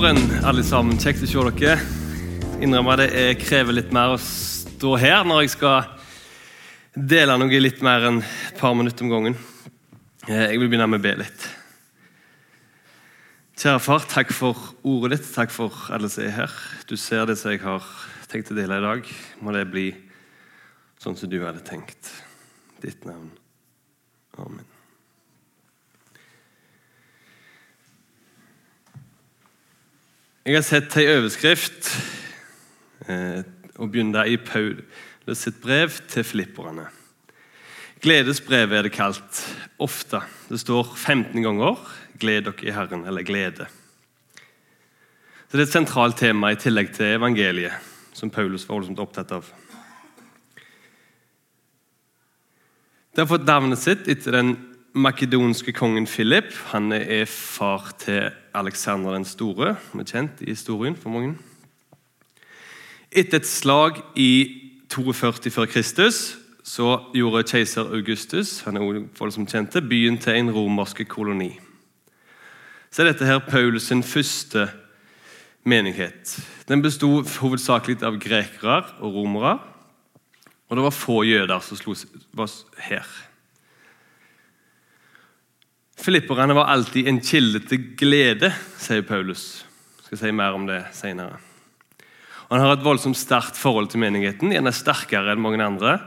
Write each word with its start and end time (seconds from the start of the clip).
morgen, 0.00 0.44
alle 0.48 0.62
sammen. 0.64 0.96
Kjekt 0.96 1.26
å 1.26 1.28
se 1.28 1.42
dere. 1.60 1.74
Innrømmer 2.64 3.02
det 3.02 3.08
jeg 3.12 3.36
krever 3.42 3.76
litt 3.76 3.90
mer 3.92 4.14
å 4.14 4.20
stå 4.22 4.94
her 4.96 5.26
når 5.28 5.42
jeg 5.42 5.52
skal 5.58 5.90
dele 6.96 7.36
noe 7.36 7.60
litt 7.60 7.82
mer 7.84 8.06
enn 8.08 8.22
et 8.22 8.56
par 8.56 8.72
minutter 8.78 9.04
om 9.04 9.12
gangen. 9.12 9.36
Eh, 10.24 10.54
Jeg 10.54 10.62
vil 10.62 10.70
begynne 10.70 10.88
med 10.88 11.02
å 11.02 11.04
be 11.04 11.12
litt. 11.20 11.44
Kjære 13.60 13.84
far, 13.84 14.08
takk 14.08 14.32
for 14.32 14.56
ordet 14.88 15.18
ditt. 15.18 15.34
Takk 15.34 15.52
for 15.52 15.76
alle 15.92 16.08
som 16.08 16.24
er 16.24 16.36
her. 16.38 16.58
Du 16.88 16.96
ser 16.96 17.28
det 17.28 17.36
som 17.36 17.52
jeg 17.52 17.60
har 17.60 17.84
tenkt 18.32 18.54
å 18.54 18.56
dele 18.56 18.80
i 18.80 18.86
dag. 18.88 19.14
Må 19.44 19.52
det 19.52 19.68
bli 19.68 19.90
sånn 20.96 21.18
som 21.18 21.28
du 21.28 21.42
hadde 21.44 21.60
tenkt. 21.60 22.14
Ditt 22.80 23.04
navn. 23.04 23.34
Amen. 24.38 24.69
Jeg 30.50 30.58
har 30.58 30.64
sett 30.66 30.94
ei 30.98 31.04
overskrift 31.06 31.92
eh, 33.06 33.44
og 33.76 33.92
begynner 33.92 34.26
i 34.26 34.34
Paulus 34.34 35.38
sitt 35.38 35.60
brev 35.62 35.94
til 36.10 36.24
filipperne. 36.26 36.88
Gledesbrevet 38.02 38.74
er 38.80 38.88
det 38.88 38.90
kalt 38.96 39.42
ofte. 39.78 40.18
Det 40.48 40.58
står 40.58 40.90
15 40.96 41.44
ganger 41.44 41.78
'Gled 42.18 42.48
dere 42.48 42.66
i 42.66 42.74
Herren' 42.74 43.06
eller 43.06 43.22
'glede'. 43.22 43.68
Så 45.46 45.52
Det 45.52 45.60
er 45.60 45.68
et 45.68 45.76
sentralt 45.76 46.18
tema 46.18 46.50
i 46.50 46.58
tillegg 46.58 46.90
til 46.98 47.14
evangeliet, 47.14 47.78
som 48.12 48.30
Paulus 48.30 48.66
var 48.68 48.80
voldsomt 48.80 48.98
opptatt 48.98 49.30
av. 49.30 49.46
Det 53.14 53.22
har 53.22 53.30
fått 53.30 53.46
navnet 53.46 53.78
sitt 53.78 54.08
etter 54.08 54.32
den 54.32 54.56
makedonske 54.92 55.72
kongen 55.72 56.06
Philip. 56.06 56.54
Han 56.72 56.92
er 56.92 57.24
far 57.24 57.92
til 57.98 58.30
Alexander 58.54 59.14
den 59.14 59.24
store, 59.24 59.76
som 59.90 60.00
er 60.00 60.08
kjent 60.08 60.42
i 60.42 60.50
historien 60.50 60.96
for 60.96 61.10
mange. 61.10 61.36
Etter 63.10 63.40
et 63.40 63.46
slag 63.46 64.02
i 64.16 64.60
42 64.90 65.50
før 65.50 65.66
Kristus 65.70 66.36
så 66.66 66.98
gjorde 67.14 67.42
keiser 67.48 67.88
Augustus 67.94 68.60
han 68.66 68.76
er 68.76 68.84
også 68.84 69.34
som 69.34 69.46
kjente, 69.46 69.82
byen 69.82 70.18
til 70.18 70.36
en 70.38 70.50
romersk 70.54 71.02
koloni. 71.08 71.58
Så 72.90 73.02
er 73.02 73.12
dette 73.12 73.26
her 73.26 73.38
Paulus 73.38 73.88
sin 73.88 74.02
første 74.02 74.68
menighet. 75.64 76.38
Den 76.68 76.82
bestod 76.82 77.26
hovedsakelig 77.40 78.02
av 78.02 78.18
grekere 78.18 78.82
og 79.00 79.14
romere. 79.14 79.58
Og 80.68 80.76
det 80.76 80.84
var 80.84 80.94
få 80.94 81.22
jøder 81.26 81.60
som 81.66 81.78
slo, 81.78 81.94
var 82.34 82.50
her. 82.78 83.06
Filipperne 86.00 86.54
var 86.56 86.70
alltid 86.72 87.08
en 87.08 87.20
kilde 87.20 87.60
til 87.68 87.90
glede, 87.98 88.48
sier 88.80 89.04
Paulus. 89.04 89.66
Jeg 89.98 90.06
skal 90.06 90.20
si 90.22 90.32
mer 90.32 90.56
om 90.56 90.64
det 90.68 90.80
senere. 90.96 91.36
Han 92.48 92.62
har 92.62 92.72
et 92.74 92.84
voldsomt 92.84 93.18
sterkt 93.18 93.58
forhold 93.60 93.90
til 93.92 94.00
menigheten. 94.02 94.50
Den 94.50 94.66
er 94.66 94.74
sterkere 94.74 95.34
enn 95.34 95.42
mange 95.44 95.60
andre. 95.62 95.98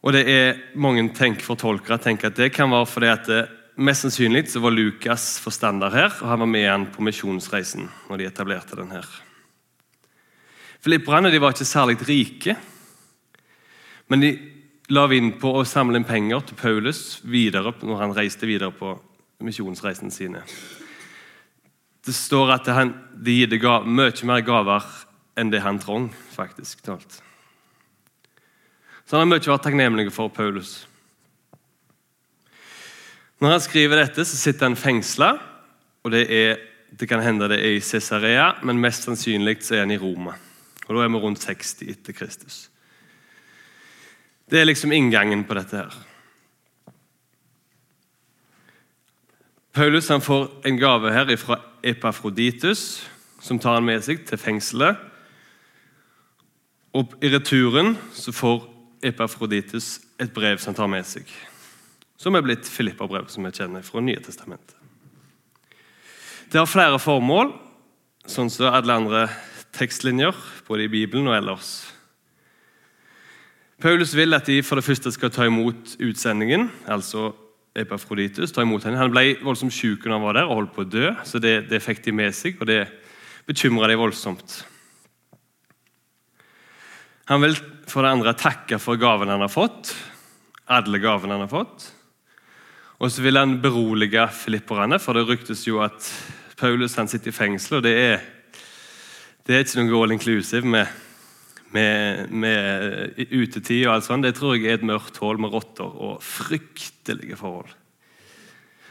Og 0.00 0.16
det 0.16 0.24
er 0.32 0.60
Mange 0.80 1.04
tenk, 1.14 1.42
fortolkere 1.44 2.00
tenker 2.00 2.30
at 2.30 2.38
det 2.40 2.54
kan 2.54 2.70
være 2.72 2.88
fordi 2.88 3.10
at 3.12 3.28
det, 3.28 3.40
mest 3.80 4.04
sannsynlig 4.04 4.46
så 4.50 4.60
var 4.60 4.74
Lukas 4.74 5.38
forstander 5.40 5.92
her, 5.92 6.12
og 6.20 6.28
han 6.32 6.42
var 6.42 6.48
med 6.50 6.64
igjen 6.64 6.86
på 6.92 7.04
misjonsreisen 7.04 7.86
når 8.08 8.20
de 8.20 8.26
etablerte 8.28 8.76
den 8.76 8.90
her. 8.92 9.06
Filipperne 10.80 11.30
de 11.32 11.40
var 11.40 11.52
ikke 11.54 11.68
særlig 11.68 12.00
rike, 12.08 12.56
men 14.08 14.24
de 14.24 14.32
la 14.90 15.06
vi 15.06 15.20
inn 15.20 15.32
på 15.38 15.52
å 15.54 15.66
samle 15.68 16.00
inn 16.00 16.06
penger 16.06 16.42
til 16.48 16.58
Paulus 16.58 17.20
videre 17.22 17.72
når 17.82 18.00
han 18.02 18.14
reiste 18.16 18.48
videre 18.48 18.74
på 18.74 18.96
misjonsreisen 19.46 20.10
sine. 20.12 20.42
Det 22.04 22.14
står 22.16 22.54
at 22.56 22.70
han, 22.74 22.94
de 23.14 23.36
gitte 23.38 23.60
ga, 23.62 23.80
mye 23.84 24.26
mer 24.26 24.42
gaver 24.44 24.86
enn 25.38 25.52
det 25.52 25.62
han 25.62 25.78
trong, 25.80 26.08
faktisk 26.34 26.82
talt. 26.84 27.20
Så 29.04 29.16
han 29.16 29.26
har 29.26 29.30
mye 29.30 29.46
vært 29.46 29.64
takknemlig 29.66 30.08
for 30.14 30.32
Paulus. 30.32 30.80
Når 33.40 33.54
han 33.54 33.62
skriver 33.64 34.02
dette, 34.02 34.24
så 34.26 34.36
sitter 34.36 34.68
han 34.68 34.76
fengsla. 34.76 35.30
og 36.02 36.10
det, 36.12 36.26
det 36.98 37.08
kan 37.08 37.22
hende 37.22 37.48
det 37.48 37.60
er 37.60 37.76
i 37.76 37.80
Cesarea, 37.80 38.54
men 38.62 38.80
mest 38.80 39.06
sannsynlig 39.06 39.60
så 39.62 39.76
er 39.76 39.84
han 39.84 39.94
i 39.94 40.00
Roma. 40.00 40.34
Og 40.88 40.96
Da 40.96 41.04
er 41.04 41.08
vi 41.08 41.22
rundt 41.22 41.40
60 41.40 41.88
etter 41.88 42.12
Kristus. 42.12 42.70
Det 44.50 44.58
er 44.58 44.66
liksom 44.66 44.92
inngangen 44.92 45.44
på 45.46 45.54
dette 45.54 45.78
her. 45.78 45.98
Paulus 49.72 50.08
han 50.10 50.20
får 50.20 50.48
en 50.66 50.78
gave 50.78 51.12
her 51.14 51.30
fra 51.38 51.60
Epafroditus, 51.86 53.06
som 53.40 53.58
tar 53.58 53.78
han 53.78 53.86
med 53.86 54.02
seg 54.02 54.24
til 54.26 54.38
fengselet. 54.38 54.98
Og 56.98 57.14
I 57.22 57.30
returen 57.30 57.94
så 58.12 58.34
får 58.34 58.66
Epafroditus 59.06 60.00
et 60.20 60.34
brev 60.34 60.58
som 60.58 60.72
han 60.72 60.80
tar 60.80 60.90
med 60.90 61.06
seg, 61.06 61.30
som 62.20 62.34
er 62.34 62.44
blitt 62.44 62.68
Filippa-brev, 62.68 63.30
som 63.30 63.46
vi 63.46 63.54
kjenner 63.54 63.86
fra 63.86 64.02
Nye 64.04 64.20
testamentet. 64.20 64.74
Det 66.50 66.58
har 66.58 66.66
flere 66.66 66.98
formål, 66.98 67.54
sånn 68.26 68.50
som 68.50 68.74
alle 68.74 68.98
andre 68.98 69.22
tekstlinjer, 69.78 70.34
både 70.66 70.88
i 70.88 70.92
Bibelen 70.92 71.30
og 71.30 71.38
ellers. 71.38 71.70
Paulus 73.80 74.12
vil 74.12 74.36
at 74.36 74.44
de 74.44 74.58
for 74.60 74.76
det 74.76 74.84
første 74.84 75.12
skal 75.14 75.30
ta 75.32 75.46
imot 75.48 75.94
utsendingen, 76.04 76.68
altså 76.84 77.30
Epafroditus. 77.76 78.52
ta 78.52 78.62
imot 78.62 78.84
henne. 78.84 78.98
Han 78.98 79.12
ble 79.12 79.38
voldsomt 79.40 79.72
syk 79.72 80.04
når 80.04 80.16
han 80.16 80.24
var 80.26 80.36
der 80.36 80.50
og 80.50 80.58
holdt 80.58 80.74
på 80.74 80.84
å 80.84 80.90
dø, 80.90 81.12
så 81.24 81.40
det, 81.40 81.70
det 81.70 81.80
fikk 81.80 82.02
de 82.04 82.12
med 82.12 82.34
seg, 82.36 82.58
og 82.60 82.68
det 82.68 82.82
bekymra 83.48 83.88
de 83.88 83.96
voldsomt. 83.96 84.58
Han 87.30 87.40
vil 87.46 87.56
for 87.88 88.04
det 88.04 88.12
andre 88.12 88.36
takke 88.36 88.78
for 88.82 89.00
gavene 89.00 89.32
han 89.32 89.46
har 89.46 89.52
fått, 89.52 89.94
alle 90.68 91.00
gavene 91.00 91.38
han 91.38 91.46
har 91.46 91.52
fått. 91.52 91.86
Og 93.00 93.08
så 93.08 93.22
vil 93.24 93.38
han 93.40 93.60
berolige 93.62 94.26
filipperne, 94.34 94.98
for 95.00 95.16
det 95.16 95.24
ryktes 95.28 95.64
jo 95.64 95.80
at 95.80 96.10
Paulus 96.60 96.98
han 97.00 97.08
sitter 97.08 97.32
i 97.32 97.38
fengsel, 97.38 97.78
og 97.78 97.86
det 97.86 97.94
er, 97.96 98.26
det 99.46 99.56
er 99.56 99.64
ikke 99.64 99.86
noe 99.86 100.02
all 100.04 100.18
inclusive 100.18 100.68
med 100.68 100.90
med, 101.74 102.30
med 102.30 103.18
utetid 103.30 103.84
og 103.86 103.94
alt 103.94 104.06
sånt, 104.06 104.26
det 104.26 104.34
tror 104.38 104.56
jeg 104.56 104.66
er 104.66 104.80
et 104.80 104.86
mørkt 104.86 105.20
hull 105.22 105.38
med 105.42 105.52
rotter 105.54 105.86
og 105.86 106.22
fryktelige 106.24 107.38
forhold. 107.38 107.70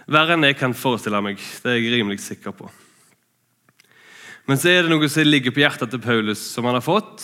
Verre 0.10 0.36
enn 0.36 0.48
jeg 0.48 0.58
kan 0.58 0.74
forestille 0.74 1.20
meg. 1.22 1.38
Det 1.38 1.70
er 1.70 1.78
jeg 1.78 1.92
rimelig 1.94 2.22
sikker 2.24 2.56
på. 2.56 2.70
Men 4.50 4.58
så 4.58 4.72
er 4.72 4.82
det 4.82 4.90
noe 4.90 5.10
som 5.12 5.28
ligger 5.28 5.54
på 5.54 5.62
hjertet 5.62 5.92
til 5.94 6.02
Paulus, 6.02 6.42
som 6.42 6.66
han 6.66 6.80
har 6.80 6.86
fått 6.86 7.22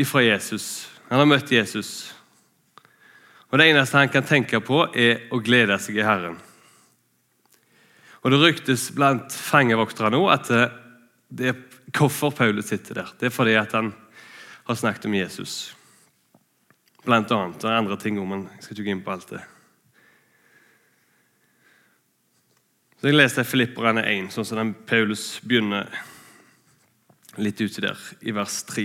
ifra 0.00 0.24
Jesus. 0.24 0.88
Han 1.12 1.20
har 1.22 1.28
møtt 1.30 1.52
Jesus. 1.52 2.10
Og 3.52 3.60
Det 3.60 3.68
eneste 3.68 4.00
han 4.00 4.10
kan 4.10 4.26
tenke 4.26 4.58
på, 4.64 4.86
er 4.96 5.28
å 5.30 5.38
glede 5.44 5.76
seg 5.78 6.00
i 6.00 6.06
Herren. 6.06 6.40
Og 8.22 8.32
Det 8.32 8.40
ryktes 8.40 8.88
blant 8.96 9.34
fangevoktere 9.34 10.10
nå 10.14 10.24
at 10.32 10.50
det 11.32 11.52
er 11.52 11.60
hvorfor 11.90 12.30
Paulus 12.30 12.70
sitter 12.70 12.94
der. 12.94 13.14
Det 13.20 13.26
er 13.26 13.34
fordi 13.34 13.54
at 13.58 13.72
han 13.72 13.92
har 14.64 14.78
snakket 14.78 15.06
om 15.06 15.14
Jesus. 15.14 15.76
Blant 17.04 17.32
annet. 17.34 17.58
Det 17.60 17.70
er 17.70 17.80
andre 17.80 17.98
ting 17.98 18.20
om 18.20 18.28
men 18.28 18.48
Jeg 18.54 18.62
skal 18.62 18.76
ikke 18.76 18.84
gå 18.84 18.94
inn 18.94 19.04
på 19.04 19.12
alt 19.12 19.30
det. 19.30 19.42
Så 23.00 23.08
Jeg 23.08 23.18
leste 23.18 23.44
Filipperne 23.44 24.04
1, 24.06 24.30
sånn 24.30 24.46
som 24.46 24.60
den 24.60 24.74
Paulus 24.86 25.40
begynner 25.42 25.88
litt 27.42 27.58
uti 27.58 27.82
der, 27.82 27.98
i 28.22 28.30
vers 28.30 28.60
3. 28.68 28.84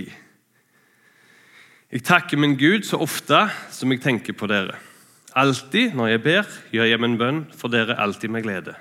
Jeg 1.88 2.04
takker 2.04 2.40
min 2.40 2.56
Gud 2.58 2.82
så 2.84 2.98
ofte 3.00 3.46
som 3.70 3.92
jeg 3.92 4.02
tenker 4.02 4.34
på 4.36 4.48
dere. 4.50 4.74
Alltid 5.38 5.94
når 5.94 6.10
jeg 6.10 6.22
ber, 6.24 6.50
gjør 6.74 6.90
jeg 6.90 7.00
min 7.00 7.14
bønn 7.20 7.44
for 7.54 7.70
dere 7.70 7.96
alltid 8.00 8.32
med 8.34 8.42
glede. 8.42 8.74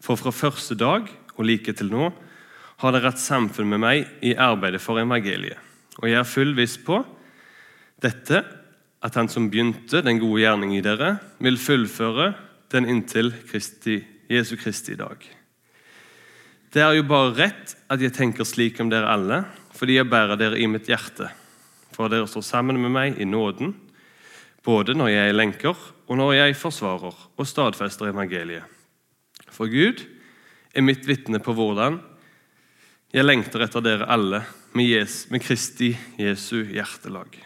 For 0.00 0.16
fra 0.20 0.30
første 0.30 0.76
dag 0.78 1.10
og 1.34 1.44
like 1.44 1.74
til 1.74 1.90
nå 1.90 2.12
har 2.82 2.94
dere 2.94 3.12
hatt 3.12 3.22
samfunn 3.22 3.70
med 3.70 3.82
meg 3.82 4.24
i 4.24 4.34
arbeidet 4.34 4.82
for 4.82 5.00
evangeliet. 5.00 5.60
Og 6.02 6.08
jeg 6.10 6.18
er 6.18 6.26
full 6.26 6.54
viss 6.56 6.76
på 6.82 6.98
dette, 8.02 8.42
at 9.04 9.16
han 9.18 9.28
som 9.30 9.50
begynte 9.52 10.02
den 10.02 10.18
gode 10.18 10.42
gjerning 10.42 10.74
i 10.74 10.82
dere, 10.84 11.18
vil 11.44 11.60
fullføre 11.60 12.32
den 12.74 12.88
inntil 12.90 13.30
Kristi, 13.46 14.00
Jesu 14.32 14.56
Kristi 14.58 14.96
dag. 14.98 15.20
Det 16.74 16.82
er 16.82 16.96
jo 16.96 17.04
bare 17.06 17.34
rett 17.36 17.76
at 17.92 18.02
jeg 18.02 18.14
tenker 18.16 18.48
slik 18.48 18.80
om 18.82 18.90
dere 18.90 19.12
alle, 19.12 19.44
fordi 19.76 19.98
jeg 20.00 20.10
bærer 20.10 20.40
dere 20.40 20.58
i 20.58 20.66
mitt 20.70 20.88
hjerte. 20.90 21.28
For 21.94 22.10
dere 22.10 22.26
står 22.26 22.42
sammen 22.42 22.80
med 22.82 22.90
meg 22.90 23.20
i 23.22 23.28
nåden, 23.28 23.76
både 24.64 24.96
når 24.96 25.12
jeg 25.12 25.28
er 25.28 25.36
lenker, 25.36 25.76
og 26.08 26.18
når 26.18 26.32
jeg 26.34 26.56
forsvarer 26.58 27.14
og 27.14 27.46
stadfester 27.46 28.10
evangeliet. 28.10 28.64
For 29.54 29.70
Gud 29.70 30.02
er 30.74 30.84
mitt 30.84 31.06
vitne 31.06 31.38
på 31.38 31.54
hvordan 31.54 32.00
jeg 33.14 33.22
lengter 33.22 33.62
etter 33.62 33.82
dere 33.84 34.08
alle 34.10 34.40
med, 34.74 34.88
Jesu, 34.88 35.28
med 35.30 35.42
Kristi 35.44 35.92
Jesu 36.18 36.64
hjertelag. 36.74 37.36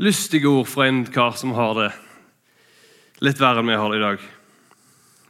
Lystige 0.00 0.48
ord 0.48 0.68
fra 0.70 0.86
en 0.88 1.02
kar 1.12 1.36
som 1.36 1.52
har 1.52 1.74
det 1.76 1.90
litt 3.20 3.40
verre 3.42 3.60
enn 3.60 3.68
vi 3.68 3.76
har 3.76 3.92
det 3.92 3.98
i 3.98 4.06
dag. 4.06 4.28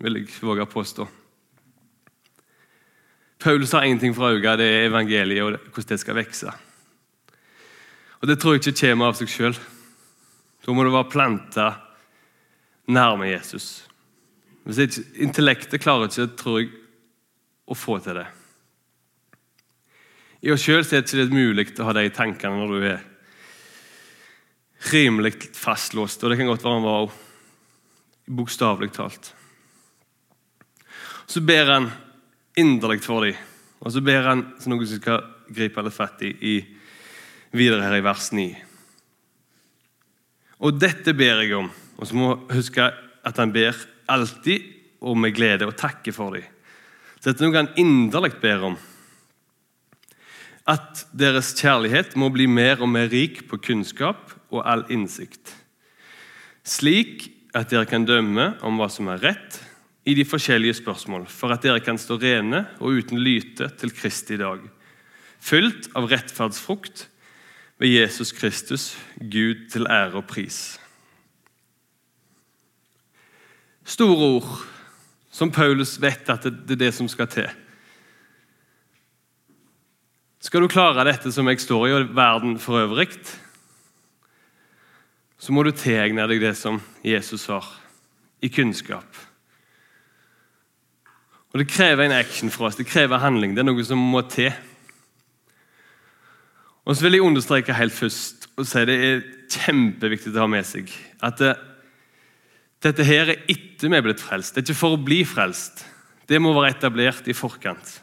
vil 0.01 0.17
jeg 0.21 0.31
våge 0.41 0.63
å 0.63 0.71
påstå. 0.71 1.09
Paulus 3.43 3.73
har 3.73 3.83
én 3.83 3.99
ting 3.99 4.15
for 4.15 4.31
øye, 4.31 4.57
det 4.57 4.65
er 4.65 4.87
evangeliet 4.87 5.43
og 5.43 5.59
hvordan 5.75 5.89
det 5.91 6.01
skal 6.01 6.17
vokse. 6.17 6.53
Og 8.21 8.29
Det 8.29 8.39
tror 8.39 8.55
jeg 8.55 8.61
ikke 8.61 8.87
kommer 8.87 9.11
av 9.11 9.19
seg 9.19 9.29
sjøl. 9.29 9.59
Da 10.65 10.73
må 10.73 10.85
det 10.85 10.93
være 10.93 11.11
planta 11.11 11.69
nærme 12.87 13.33
Jesus. 13.33 13.89
Hvis 14.65 14.79
ikke, 14.79 15.05
Intellektet 15.25 15.81
klarer 15.83 16.07
ikke, 16.07 16.37
tror 16.37 16.61
jeg, 16.61 16.71
å 17.71 17.77
få 17.79 17.99
til 18.03 18.19
det. 18.19 18.27
I 20.41 20.53
oss 20.55 20.65
sjøl 20.65 20.81
er 20.83 21.05
det 21.05 21.27
ikke 21.27 21.37
mulig 21.37 21.67
å 21.79 21.87
ha 21.89 21.95
de 21.97 22.07
tankene 22.17 22.59
når 22.59 22.71
du 22.73 22.87
er 22.89 23.03
rimelig 24.91 25.37
fastlåst. 25.55 26.23
Og 26.25 26.33
det 26.33 26.41
kan 26.41 26.49
godt 26.49 26.65
være 26.65 26.79
han 26.79 26.87
var 26.87 27.19
bokstavelig 28.31 28.93
talt. 28.97 29.35
Så 31.31 31.43
ber 31.47 31.69
han 31.71 31.91
inderlig 32.59 33.05
for 33.05 33.27
dem, 33.27 33.37
og 33.81 33.93
så 33.95 34.03
ber 34.03 34.27
han 34.27 34.43
som 34.59 34.73
noe 34.73 34.89
som 34.89 34.99
skal 34.99 35.23
gripe 35.51 35.85
litt 35.85 35.95
fatt 35.95 36.25
i, 36.27 36.33
i 36.33 36.55
videre 37.55 37.85
her 37.87 38.01
i 38.01 38.05
vers 38.05 38.31
9. 38.35 38.49
Og 40.61 40.77
dette 40.77 41.15
ber 41.17 41.41
jeg 41.45 41.55
om. 41.57 41.71
Og 42.01 42.09
så 42.09 42.17
må 42.17 42.33
vi 42.49 42.59
huske 42.59 42.89
at 43.27 43.39
han 43.41 43.53
ber 43.53 43.77
alltid 44.11 44.67
og 45.07 45.17
med 45.17 45.37
glede 45.37 45.69
og 45.69 45.77
takker 45.79 46.15
for 46.17 46.37
dem. 46.37 46.49
Så 47.21 47.31
dette 47.31 47.45
er 47.45 47.51
noe 47.51 47.61
han 47.61 47.75
inderlig 47.81 48.33
ber 48.41 48.65
om. 48.71 48.77
At 50.69 51.05
deres 51.13 51.53
kjærlighet 51.59 52.17
må 52.21 52.31
bli 52.33 52.47
mer 52.49 52.81
og 52.81 52.89
mer 52.89 53.11
rik 53.13 53.43
på 53.51 53.61
kunnskap 53.61 54.33
og 54.49 54.65
all 54.65 54.87
innsikt. 54.93 55.53
Slik 56.65 57.29
at 57.57 57.73
dere 57.73 57.89
kan 57.89 58.07
dømme 58.09 58.55
om 58.65 58.81
hva 58.81 58.89
som 58.93 59.11
er 59.13 59.21
rett 59.21 59.61
i 60.09 60.15
de 60.17 60.25
forskjellige 60.25 60.79
spørsmål, 60.81 61.27
for 61.29 61.53
at 61.53 61.65
dere 61.65 61.83
kan 61.85 61.99
stå 62.01 62.17
rene 62.23 62.65
og 62.81 63.03
uten 63.03 63.21
lyte 63.21 63.69
til 63.81 63.93
Kristi 63.93 64.39
dag, 64.41 64.63
fylt 65.41 65.91
av 65.99 66.09
rettferdsfrukt 66.09 67.05
ved 67.81 67.93
Jesus 67.93 68.33
Kristus, 68.37 68.95
Gud 69.21 69.69
til 69.73 69.89
ære 69.91 70.23
og 70.23 70.29
pris. 70.31 70.79
Store 73.85 74.35
ord 74.39 74.80
som 75.31 75.53
Paulus 75.55 75.95
vet 76.03 76.29
at 76.31 76.49
det 76.49 76.75
er 76.75 76.85
det 76.87 76.95
som 76.95 77.09
skal 77.09 77.29
til. 77.31 77.49
Skal 80.41 80.65
du 80.65 80.73
klare 80.73 81.05
dette 81.07 81.31
som 81.33 81.49
jeg 81.51 81.61
står 81.61 81.87
i, 81.87 81.95
og 81.95 82.13
verden 82.17 82.57
for 82.59 82.81
øvrig, 82.81 83.11
så 85.41 85.53
må 85.53 85.63
du 85.65 85.71
tilegne 85.73 86.27
deg 86.29 86.41
det 86.43 86.55
som 86.59 86.81
Jesus 87.05 87.47
har, 87.53 87.67
i 88.41 88.49
kunnskap. 88.49 89.07
Og 91.53 91.59
Det 91.59 91.69
krever 91.69 92.07
en 92.07 92.17
action 92.17 92.51
for 92.51 92.69
oss, 92.69 92.77
det 92.77 92.89
krever 92.89 93.19
handling. 93.19 93.55
Det 93.55 93.63
er 93.63 93.69
noe 93.69 93.85
som 93.85 93.99
må 93.99 94.23
til. 94.31 94.53
Og 96.85 96.97
så 96.97 97.05
vil 97.05 97.19
jeg 97.19 97.27
understreke 97.27 97.77
helt 97.77 97.95
først 97.95 98.49
og 98.57 98.67
si 98.69 98.85
det 98.89 98.97
er 98.97 99.25
kjempeviktig 99.51 100.33
å 100.35 100.45
ha 100.45 100.49
med 100.51 100.67
seg 100.67 100.91
at 101.25 101.39
det, 101.41 101.53
dette 102.81 103.05
her 103.05 103.29
er 103.29 103.43
etter 103.51 103.91
vi 103.91 103.99
er 103.99 104.05
blitt 104.05 104.23
frelst. 104.23 104.55
Det 104.55 104.63
er 104.63 104.71
ikke 104.71 104.81
for 104.81 104.97
å 104.97 105.05
bli 105.05 105.21
frelst. 105.29 105.85
Det 106.29 106.39
må 106.41 106.55
være 106.57 106.73
etablert 106.73 107.29
i 107.29 107.37
forkant. 107.37 107.99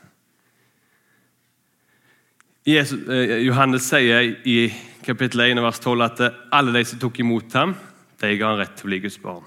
Jesus, 2.67 2.99
eh, 3.07 3.37
Johannes 3.45 3.87
sier 3.87 4.33
i 4.43 4.67
kapittel 5.05 5.45
1 5.45 5.61
vers 5.63 5.79
12 5.79 6.03
at 6.03 6.23
alle 6.51 6.73
de 6.75 6.83
som 6.85 6.99
tok 6.99 7.21
imot 7.23 7.53
ham, 7.55 7.77
de 8.19 8.33
ga 8.35 8.49
han 8.51 8.59
rett 8.59 8.75
til 8.75 8.89
å 8.89 8.91
bli 8.91 8.99
Guds 9.05 9.17
barn. 9.23 9.45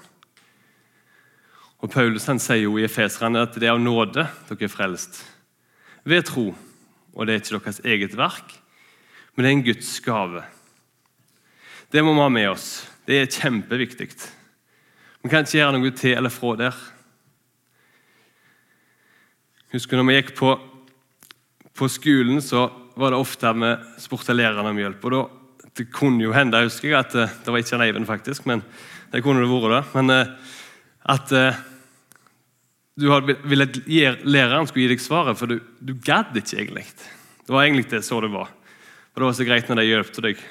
Og 1.81 1.91
Paulus 1.91 2.25
han 2.29 2.39
sier 2.41 2.65
jo 2.65 2.77
i 2.77 2.85
Efeserne 2.85 3.45
at 3.45 3.53
det 3.57 3.69
er 3.69 3.75
av 3.75 3.81
nåde 3.81 4.25
dere 4.25 4.65
er 4.65 4.73
frelst. 4.73 5.21
Ved 6.03 6.25
tro. 6.25 6.51
Og 7.13 7.27
det 7.27 7.33
er 7.33 7.41
ikke 7.41 7.59
deres 7.59 7.81
eget 7.83 8.13
verk, 8.17 8.53
men 9.35 9.43
det 9.43 9.49
er 9.49 9.55
en 9.57 9.65
Guds 9.65 9.99
gave. 9.99 10.43
Det 11.91 12.03
må 12.03 12.13
vi 12.15 12.23
ha 12.23 12.29
med 12.31 12.49
oss. 12.53 12.67
Det 13.05 13.17
er 13.19 13.27
kjempeviktig. 13.27 14.13
Vi 15.21 15.29
kan 15.29 15.45
ikke 15.45 15.59
gjøre 15.59 15.73
noe 15.77 15.91
til 15.93 16.15
eller 16.17 16.33
fra 16.33 16.55
der. 16.57 16.77
Husker 19.71 19.99
når 19.99 20.07
vi 20.07 20.15
gikk 20.17 20.31
på, 20.39 20.55
på 21.77 21.89
skolen, 21.93 22.41
så 22.41 22.65
var 22.97 23.13
det 23.13 23.19
ofte 23.21 23.51
vi 23.53 23.69
spurte 24.01 24.33
lærerne 24.33 24.73
om 24.73 24.79
hjelp. 24.81 25.05
og 25.05 25.13
da, 25.13 25.21
Det 25.77 25.91
kunne 25.93 26.25
jo 26.25 26.33
hende, 26.33 26.63
husker 26.65 26.89
jeg, 26.89 26.97
at 26.99 27.13
eh, 27.15 27.35
det 27.45 27.53
var 27.53 27.61
ikke 27.61 27.83
Eivind, 27.85 28.09
faktisk, 28.09 28.49
men 28.49 28.63
det 29.13 29.21
kunne 29.23 29.45
det 29.45 29.51
vært. 29.51 29.69
det, 29.71 29.93
men 29.93 30.09
eh, 30.09 30.33
at 31.13 31.31
eh, 31.31 31.61
du 32.97 33.07
ville 33.45 33.69
at 33.69 34.25
læreren 34.25 34.67
skulle 34.67 34.87
gi 34.87 34.95
deg 34.95 35.05
svaret, 35.05 35.37
for 35.37 35.45
du, 35.45 35.61
du 35.79 35.93
gadd 35.93 36.35
ikke 36.35 36.57
egentlig. 36.57 36.85
Det 37.45 37.53
var 37.53 37.63
egentlig 37.63 37.89
det 37.93 38.03
så 38.03 38.19
det 38.21 38.33
var. 38.33 38.49
Og 39.13 39.21
Det 39.21 39.25
var 39.29 39.33
så 39.37 39.45
greit 39.45 39.69
når 39.69 39.75
de 39.79 39.89
hjalp 39.89 40.13
deg. 40.25 40.45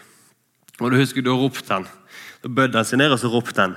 Og 0.81 0.91
du 0.91 0.97
husker, 0.97 1.23
Da 1.23 1.35
ropte 1.35 1.75
han. 1.75 1.87
Da 2.41 2.49
bødde 2.49 2.79
han 2.79 2.87
seg 2.87 3.03
ned 3.03 3.13
og 3.13 3.19
så 3.21 3.29
ropte 3.29 3.61
han. 3.61 3.77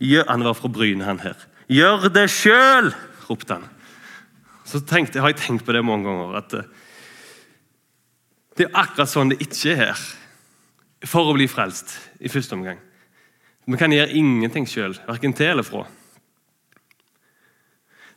Han 0.00 0.44
var 0.44 0.54
fra 0.54 0.68
Bryne, 0.68 1.04
han 1.04 1.20
her. 1.20 1.36
'Gjør 1.68 2.08
det 2.12 2.28
sjøl!' 2.30 2.94
ropte 3.28 3.54
han. 3.54 3.68
Så 4.64 4.80
tenkte, 4.80 5.20
har 5.20 5.32
jeg 5.32 5.40
tenkt 5.40 5.64
på 5.64 5.72
det 5.72 5.84
mange 5.84 6.04
ganger. 6.08 6.36
at 6.36 6.54
eh, 6.54 6.64
Det 8.56 8.66
er 8.66 8.78
akkurat 8.78 9.08
sånn 9.08 9.32
det 9.32 9.40
ikke 9.40 9.72
er 9.72 9.76
her 9.76 10.02
for 11.04 11.28
å 11.28 11.34
bli 11.36 11.46
frelst 11.48 11.98
i 12.20 12.28
første 12.28 12.54
omgang. 12.54 12.78
Vi 13.66 13.76
kan 13.80 13.92
gjøre 13.92 14.12
ingenting 14.12 14.66
sjøl, 14.68 14.96
verken 15.06 15.32
til 15.32 15.52
eller 15.52 15.64
fra. 15.64 15.86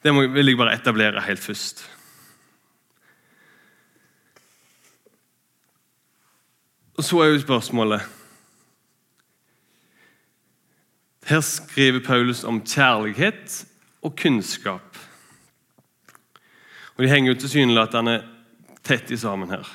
Det 0.03 0.13
vil 0.13 0.47
jeg 0.47 0.59
bare 0.59 0.75
etablere 0.75 1.23
helt 1.23 1.41
først. 1.43 1.83
Og 6.97 7.03
så 7.03 7.19
er 7.21 7.31
jo 7.31 7.41
spørsmålet 7.43 8.16
Her 11.27 11.41
skriver 11.43 11.99
Paulus 12.05 12.43
om 12.47 12.61
kjærlighet 12.63 13.65
og 14.01 14.15
kunnskap. 14.15 14.95
Og 16.95 17.03
De 17.03 17.09
henger 17.11 17.33
jo 17.33 17.39
tilsynelatende 17.41 18.21
tett 18.87 19.11
i 19.11 19.19
sammen 19.19 19.51
her. 19.51 19.67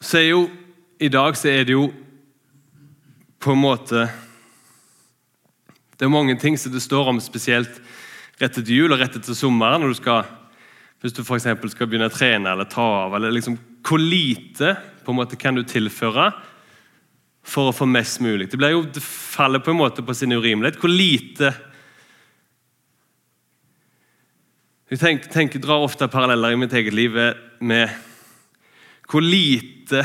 Så 0.00 0.18
er 0.20 0.28
jo, 0.28 0.42
I 1.00 1.08
dag 1.08 1.36
så 1.36 1.48
er 1.48 1.64
det 1.64 1.72
jo 1.72 1.88
på 3.40 3.52
en 3.52 3.60
måte 3.60 4.06
Det 5.96 6.04
er 6.04 6.12
mange 6.12 6.36
ting 6.36 6.58
som 6.60 6.72
det 6.72 6.82
står 6.82 7.08
om, 7.08 7.20
spesielt 7.20 7.80
rett 8.36 8.58
etter 8.58 8.68
jul 8.72 8.92
og 8.92 9.00
rett 9.00 9.16
etter 9.16 9.32
sommeren, 9.32 9.80
når 9.80 9.94
du 9.94 9.98
skal 10.02 10.26
hvis 11.00 11.14
du 11.16 11.22
for 11.24 11.38
skal 11.38 11.88
begynne 11.88 12.08
å 12.08 12.12
trene 12.12 12.52
eller 12.52 12.68
ta 12.68 12.84
av, 13.06 13.14
eller 13.16 13.32
liksom, 13.32 13.56
hvor 13.84 14.00
lite 14.00 14.74
på 15.04 15.12
en 15.12 15.18
måte 15.20 15.36
kan 15.40 15.54
du 15.54 15.62
tilføre 15.62 16.32
for 17.46 17.70
å 17.70 17.74
få 17.74 17.86
mest 17.88 18.20
mulig? 18.24 18.48
Det, 18.50 18.70
jo, 18.72 18.82
det 18.90 19.02
faller 19.04 19.62
på 19.62 19.72
en 19.72 19.80
måte 19.80 20.04
på 20.04 20.14
sin 20.14 20.34
urimelighet. 20.34 20.80
Hvor 20.82 20.92
lite 20.92 21.54
Jeg 24.86 25.00
tenker, 25.00 25.30
tenker, 25.32 25.58
drar 25.58 25.82
ofte 25.82 26.06
paralleller 26.06 26.54
i 26.54 26.58
mitt 26.60 26.74
eget 26.78 26.94
liv 26.94 27.16
med 27.58 27.90
hvor 29.10 29.22
lite 29.22 30.04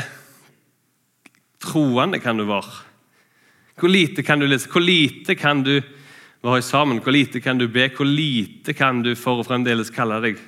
troende 1.62 2.18
kan 2.18 2.38
du 2.38 2.42
være. 2.48 2.72
Hvor 3.78 3.90
lite 3.90 4.24
kan 4.26 4.42
du 4.42 4.48
lese? 4.50 4.66
Hvor 4.70 4.82
lite 4.82 5.36
kan 5.38 5.62
du 5.62 5.76
være 6.42 6.64
sammen? 6.66 6.98
Hvor 6.98 7.14
lite 7.14 7.38
kan 7.38 7.62
du 7.62 7.68
be? 7.70 7.86
Hvor 7.94 8.10
lite 8.10 8.74
kan 8.74 9.04
du 9.06 9.14
for 9.14 9.38
å 9.38 9.46
fremdeles 9.46 9.94
kalle 9.94 10.18
deg 10.24 10.42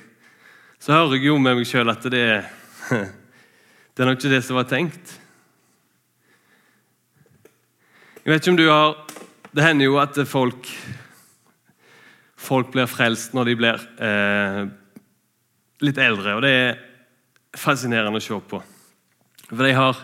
så 0.85 0.93
hører 0.93 1.17
jeg 1.17 1.29
jo 1.31 1.37
med 1.41 1.57
meg 1.57 1.65
sjøl 1.65 1.89
at 1.89 2.03
det 2.13 2.19
er, 2.21 2.49
det 3.95 4.03
er 4.03 4.09
nok 4.09 4.19
ikke 4.19 4.33
det 4.35 4.41
som 4.45 4.59
var 4.59 4.67
tenkt. 4.69 5.15
Jeg 8.25 8.33
vet 8.33 8.41
ikke 8.41 8.51
om 8.55 8.57
du 8.57 8.69
har 8.71 8.95
Det 9.53 9.61
hender 9.61 9.85
jo 9.85 9.99
at 10.01 10.15
folk, 10.25 10.65
folk 12.41 12.71
blir 12.73 12.87
frelst 12.89 13.35
når 13.37 13.45
de 13.45 13.53
blir 13.59 13.83
eh, 14.01 14.61
litt 15.85 15.99
eldre, 16.01 16.33
og 16.33 16.41
det 16.41 16.53
er 16.57 16.79
fascinerende 17.55 18.17
å 18.17 18.23
se 18.25 18.39
på. 18.49 18.57
For 19.45 19.61
jeg 19.69 19.77
har, 19.77 20.01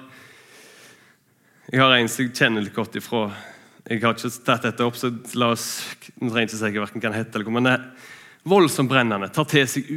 jeg 1.74 1.82
har 1.82 1.96
en 1.96 2.12
som 2.14 2.24
jeg 2.24 2.36
kjenner 2.38 2.64
litt 2.64 2.76
godt 2.76 3.00
ifra 3.02 3.24
Jeg 3.90 4.04
har 4.04 4.14
ikke 4.14 4.32
tatt 4.46 4.68
dette 4.68 4.86
opp, 4.86 5.00
så 5.02 5.10
la 5.42 5.50
oss 5.56 5.66
nå 6.22 6.30
trenger 6.30 6.46
ikke 6.46 6.60
si 6.60 6.70
hva 6.78 6.90
kan 7.08 7.18
hete, 7.18 7.42
men 7.50 7.66
det 7.66 7.74
er 7.74 7.88
voldsomt 8.54 8.92
brennende. 8.92 9.32
Tar 9.34 9.50
til 9.50 9.66
seg 9.68 9.90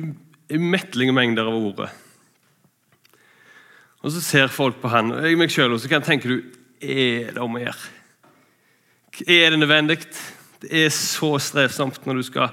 umettelige 0.48 1.12
mengder 1.12 1.50
av 1.52 1.58
ordet. 1.60 1.90
Og 4.00 4.16
Så 4.16 4.24
ser 4.24 4.48
folk 4.48 4.80
på 4.80 4.88
han, 4.96 5.12
og 5.12 5.28
jeg 5.28 5.36
meg 5.38 5.52
sjøl, 5.52 5.76
og 5.76 5.84
så 5.84 5.92
kan 5.92 6.08
tenke 6.08 6.32
du, 6.32 6.40
er 6.80 7.36
det 7.36 7.44
om 7.44 7.60
å 7.60 7.62
gjøre? 7.62 7.92
Er 9.22 9.50
det 9.50 9.58
nødvendig? 9.58 10.00
Det 10.58 10.72
er 10.74 10.88
så 10.90 11.36
strevsomt 11.38 12.06
når 12.06 12.16
du 12.18 12.22
skal 12.26 12.48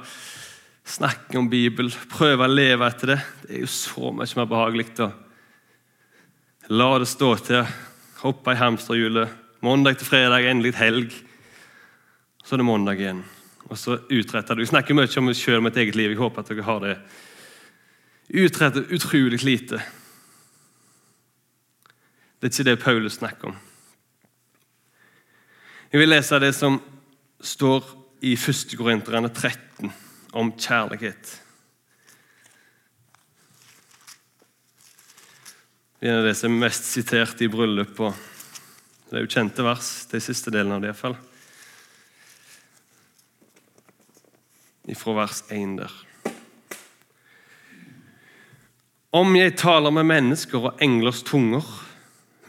snakke 0.85 1.39
om 1.39 1.47
Bibel, 1.49 1.89
prøve 2.11 2.45
å 2.45 2.51
leve 2.51 2.85
etter 2.85 3.15
det. 3.15 3.17
Det 3.41 3.55
er 3.55 3.63
jo 3.63 3.69
så 3.71 4.11
mye 4.13 4.37
mer 4.37 4.49
behagelig 4.51 4.85
å 5.01 5.07
la 6.69 6.89
det 7.01 7.07
stå 7.09 7.29
til, 7.47 7.71
hoppe 8.21 8.53
i 8.53 8.59
hamsterhjulet, 8.61 9.33
mandag 9.65 9.97
til 9.97 10.11
fredag, 10.11 10.45
endelig 10.51 10.75
helg. 10.77 11.15
så 12.45 12.55
er 12.55 12.61
det 12.61 12.65
mandag 12.69 13.01
igjen. 13.01 13.23
Og 13.69 13.77
så 13.77 13.97
utretter 14.11 14.55
du. 14.55 14.61
Jeg 14.61 14.69
snakker 14.69 14.93
mye 14.93 15.17
om 15.17 15.33
selv 15.33 15.63
mitt 15.63 15.77
eget 15.77 15.95
liv. 15.95 16.11
Jeg 16.11 16.21
håper 16.21 16.41
at 16.41 16.49
dere 16.49 16.67
har 16.67 16.79
det. 16.85 16.95
Utretter 18.29 18.85
utrolig 18.93 19.43
lite. 19.43 19.81
Det 22.37 22.49
er 22.49 22.53
ikke 22.53 22.69
det 22.69 22.83
Paulus 22.83 23.17
snakker 23.17 23.49
om. 23.49 23.59
Jeg 25.91 25.99
vil 25.99 26.07
lese 26.07 26.37
det 26.39 26.53
som 26.55 26.77
står 27.43 27.83
i 28.23 28.37
1. 28.37 28.77
Korinterne 28.79 29.27
13 29.27 29.89
om 30.39 30.51
kjærlighet. 30.55 31.33
Det 35.99 36.13
er 36.13 36.23
det 36.23 36.37
som 36.39 36.55
er 36.55 36.63
mest 36.63 36.87
sitert 36.93 37.43
i 37.43 37.51
bryllup. 37.51 37.99
Det 37.99 39.19
er 39.19 39.25
jo 39.25 39.33
kjente 39.35 39.67
vers, 39.67 39.91
de 40.13 40.23
siste 40.23 40.55
delene 40.55 40.79
av 40.79 40.85
det 40.85 40.93
iallfall. 40.93 41.19
Ifra 44.95 45.19
vers 45.19 45.43
1 45.51 45.77
der. 45.83 45.99
Om 49.11 49.35
jeg 49.35 49.59
taler 49.59 49.91
med 49.91 50.07
mennesker 50.07 50.71
og 50.71 50.79
englers 50.79 51.19
tunger, 51.27 51.67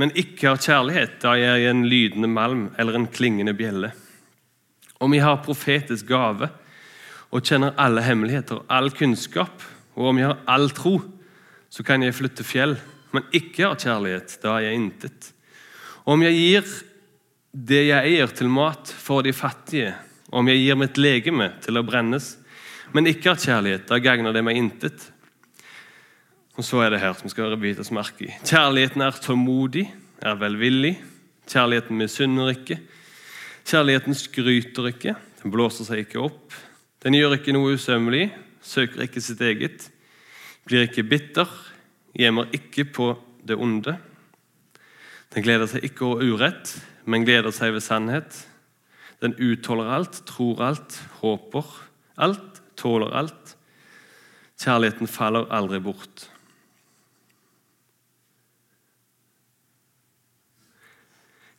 men 0.03 0.11
ikke 0.19 0.51
har 0.51 0.59
kjærlighet, 0.59 1.21
da 1.23 1.37
er 1.39 1.63
jeg 1.63 1.71
en 1.71 1.87
lydende 1.87 2.29
malm 2.29 2.65
eller 2.75 2.99
en 2.99 3.07
klingende 3.07 3.55
bjelle. 3.55 3.93
Om 4.99 5.15
jeg 5.15 5.23
har 5.23 5.45
profetisk 5.47 6.11
gave 6.11 6.51
og 7.31 7.47
kjenner 7.47 7.79
alle 7.81 8.03
hemmeligheter 8.03 8.65
all 8.67 8.91
kunnskap, 8.91 9.63
og 9.95 10.11
om 10.11 10.19
jeg 10.19 10.33
har 10.33 10.43
all 10.51 10.73
tro, 10.75 10.99
så 11.71 11.85
kan 11.87 12.03
jeg 12.03 12.17
flytte 12.19 12.45
fjell 12.45 12.75
men 13.13 13.29
ikke 13.37 13.67
har 13.67 13.79
kjærlighet, 13.81 14.39
da 14.43 14.57
er 14.57 14.69
jeg 14.69 14.81
intet. 14.81 15.29
Om 16.09 16.25
jeg 16.25 16.39
gir 16.39 16.73
det 17.53 17.83
jeg 17.91 18.13
eier 18.15 18.33
til 18.33 18.49
mat 18.53 18.89
for 18.89 19.25
de 19.25 19.35
fattige, 19.37 19.93
om 20.33 20.49
jeg 20.49 20.63
gir 20.63 20.79
mitt 20.81 21.01
legeme 21.01 21.51
til 21.63 21.77
å 21.77 21.85
brennes, 21.85 22.35
men 22.97 23.09
ikke 23.09 23.35
har 23.35 23.43
kjærlighet, 23.43 23.85
da 23.89 24.01
gagner 24.03 24.33
det 24.33 24.45
meg 24.45 24.61
intet. 24.61 25.12
Og 26.57 26.67
så 26.67 26.83
er 26.85 26.93
det 26.93 27.01
her 27.01 27.15
som 27.17 27.31
skal 27.33 27.57
bites 27.61 27.91
merke 27.95 28.27
i. 28.27 28.33
Kjærligheten 28.45 29.01
er 29.05 29.17
tålmodig, 29.25 29.87
er 30.21 30.37
velvillig. 30.37 30.99
Kjærligheten 31.49 31.97
misunner 31.97 32.53
ikke. 32.53 32.77
Kjærligheten 33.65 34.15
skryter 34.15 34.91
ikke, 34.91 35.15
den 35.43 35.55
blåser 35.55 35.87
seg 35.87 36.05
ikke 36.05 36.21
opp. 36.27 36.55
Den 37.03 37.17
gjør 37.17 37.39
ikke 37.39 37.55
noe 37.55 37.77
usømmelig, 37.77 38.29
søker 38.63 39.07
ikke 39.07 39.23
sitt 39.23 39.41
eget, 39.43 39.89
blir 40.69 40.87
ikke 40.87 41.07
bitter, 41.07 41.49
gjemmer 42.15 42.51
ikke 42.55 42.85
på 42.95 43.09
det 43.47 43.57
onde. 43.57 43.97
Den 45.33 45.47
gleder 45.47 45.71
seg 45.71 45.87
ikke 45.89 46.05
over 46.07 46.27
urett, 46.27 46.75
men 47.09 47.25
gleder 47.27 47.55
seg 47.55 47.73
ved 47.75 47.83
sannhet. 47.83 48.37
Den 49.23 49.35
utholder 49.39 49.95
alt, 49.97 50.21
tror 50.29 50.61
alt, 50.67 50.99
håper 51.23 51.73
alt, 52.21 52.61
tåler 52.77 53.15
alt. 53.17 53.57
Kjærligheten 54.63 55.11
faller 55.11 55.49
aldri 55.55 55.81
bort. 55.83 56.29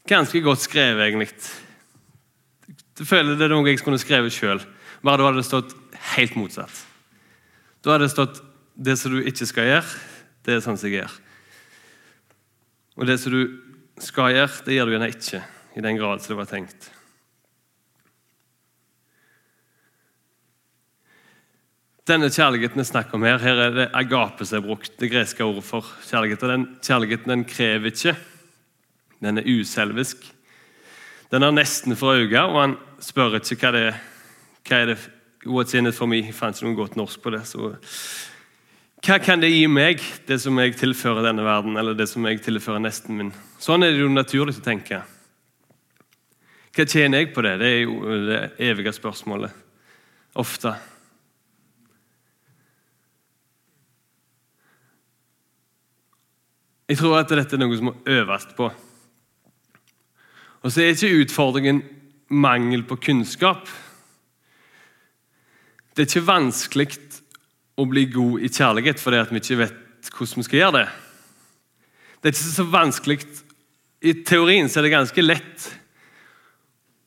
Ganske 0.07 0.41
godt 0.43 0.59
skrevet, 0.59 0.99
egentlig. 1.05 1.29
Jeg 2.99 3.07
føler 3.07 3.37
det 3.39 3.45
er 3.47 3.53
noe 3.53 3.69
jeg 3.71 3.79
skulle 3.79 3.99
skrevet 4.01 4.35
sjøl, 4.35 4.59
bare 5.03 5.19
da 5.19 5.29
hadde 5.29 5.39
det 5.39 5.47
stått 5.47 5.75
helt 6.13 6.35
motsatt. 6.35 6.81
Da 7.83 7.93
hadde 7.93 8.09
det 8.09 8.13
stått 8.13 8.41
det 8.75 8.97
som 8.99 9.13
du 9.13 9.21
ikke 9.23 9.47
skal 9.47 9.69
gjøre, 9.69 10.01
det 10.43 10.57
er 10.57 10.65
sånn 10.65 10.79
som 10.79 10.89
jeg 10.89 10.99
gjør. 10.99 11.15
Og 12.99 13.07
det 13.07 13.15
som 13.21 13.31
du 13.31 13.41
skal 14.03 14.35
gjøre, 14.35 14.59
det 14.67 14.75
gjør 14.75 14.91
du 14.91 14.93
gjerne 14.97 15.09
ikke, 15.13 15.41
i 15.79 15.85
den 15.87 16.01
grad 16.01 16.21
som 16.21 16.33
det 16.33 16.39
var 16.41 16.51
tenkt. 16.51 16.89
Denne 22.03 22.27
kjærligheten 22.27 22.83
er 22.83 22.89
snakk 22.89 23.15
om 23.15 23.23
her, 23.23 23.39
her 23.39 23.63
er 23.69 23.75
det 23.77 23.87
agape 23.95 24.43
som 24.43 24.59
er 24.59 24.67
brukt, 24.67 24.97
det 24.99 25.07
greske 25.13 25.47
ordet 25.47 25.63
for 25.63 25.87
kjærlighet. 26.09 26.43
og 26.43 26.51
Den 26.51 26.65
kjærligheten 26.83 27.31
den 27.31 27.45
krever 27.47 27.93
ikke. 27.93 28.17
Den 29.23 29.39
er 29.39 29.47
uselvisk. 29.47 30.25
Den 31.31 31.43
er 31.43 31.55
nesten 31.55 31.95
for 31.97 32.19
øynene, 32.19 32.43
og 32.45 32.59
han 32.59 32.77
spør 33.01 33.39
ikke 33.39 33.57
hva 33.63 33.71
det 33.73 33.87
er. 33.89 34.01
Hva 34.67 34.81
er 34.81 34.93
det 34.93 34.99
What's 35.43 35.75
in 35.75 35.87
it 35.87 35.95
for 35.95 36.07
me? 36.07 36.21
Jeg 36.23 36.35
fant 36.35 36.55
ikke 36.55 36.69
noe 36.69 36.77
godt 36.77 36.95
norsk 36.95 37.19
på 37.19 37.33
det. 37.33 37.41
så 37.47 37.73
hva 39.03 39.17
kan 39.19 39.41
det 39.41 39.49
gi 39.51 39.65
meg, 39.67 39.99
det 40.29 40.37
som 40.39 40.55
jeg 40.61 40.77
tilfører 40.79 41.25
denne 41.25 41.43
verden, 41.43 41.75
eller 41.75 41.91
det 41.91 42.05
som 42.07 42.23
jeg 42.23 42.39
tilfører 42.39 42.79
nesten 42.79 43.17
min? 43.19 43.33
Sånn 43.59 43.83
er 43.83 43.91
det 43.91 43.99
jo 43.99 44.07
naturlig 44.07 44.55
å 44.55 44.63
tenke. 44.63 45.01
Hva 46.71 46.85
tjener 46.87 47.19
jeg 47.19 47.33
på 47.35 47.43
det? 47.43 47.57
Det 47.59 47.67
er 47.67 47.81
jo 47.83 48.21
det 48.29 48.39
evige 48.63 48.93
spørsmålet. 48.95 49.51
Ofte. 50.39 50.71
Jeg 56.87 57.01
tror 57.01 57.19
at 57.19 57.35
dette 57.35 57.59
er 57.59 57.63
noe 57.65 57.75
som 57.75 57.91
må 57.91 57.97
øves 58.07 58.47
på. 58.55 58.71
Og 60.63 60.71
så 60.71 60.81
er 60.81 60.93
ikke 60.93 61.25
utfordringen 61.25 61.81
mangel 62.31 62.85
på 62.87 62.97
kunnskap. 63.03 63.67
Det 65.93 66.05
er 66.05 66.09
ikke 66.09 66.27
vanskelig 66.27 66.87
å 67.77 67.85
bli 67.89 68.05
god 68.13 68.45
i 68.45 68.51
kjærlighet 68.51 69.01
fordi 69.01 69.19
at 69.21 69.33
vi 69.33 69.41
ikke 69.41 69.59
vet 69.65 70.11
hvordan 70.13 70.39
vi 70.39 70.47
skal 70.47 70.59
gjøre 70.59 70.77
det. 70.79 70.87
Det 72.21 72.29
er 72.29 72.35
ikke 72.35 72.55
så 72.55 72.65
vanskelig. 72.71 73.19
I 74.03 74.13
teorien 74.27 74.69
så 74.71 74.79
er 74.79 74.87
det 74.87 74.95
ganske 74.95 75.25
lett 75.25 75.67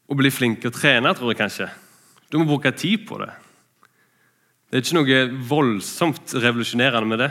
å 0.07 0.17
bli 0.17 0.31
flink 0.31 0.61
til 0.63 0.71
å 0.71 0.77
trene, 0.77 1.13
tror 1.17 1.33
jeg 1.33 1.41
kanskje. 1.41 1.67
Du 2.31 2.39
må 2.39 2.47
bruke 2.49 2.73
tid 2.77 3.07
på 3.09 3.19
det. 3.23 3.33
Det 4.67 4.79
er 4.79 4.85
ikke 4.85 4.99
noe 4.99 5.19
voldsomt 5.49 6.35
revolusjonerende 6.37 7.09
med 7.09 7.23
det. 7.25 7.31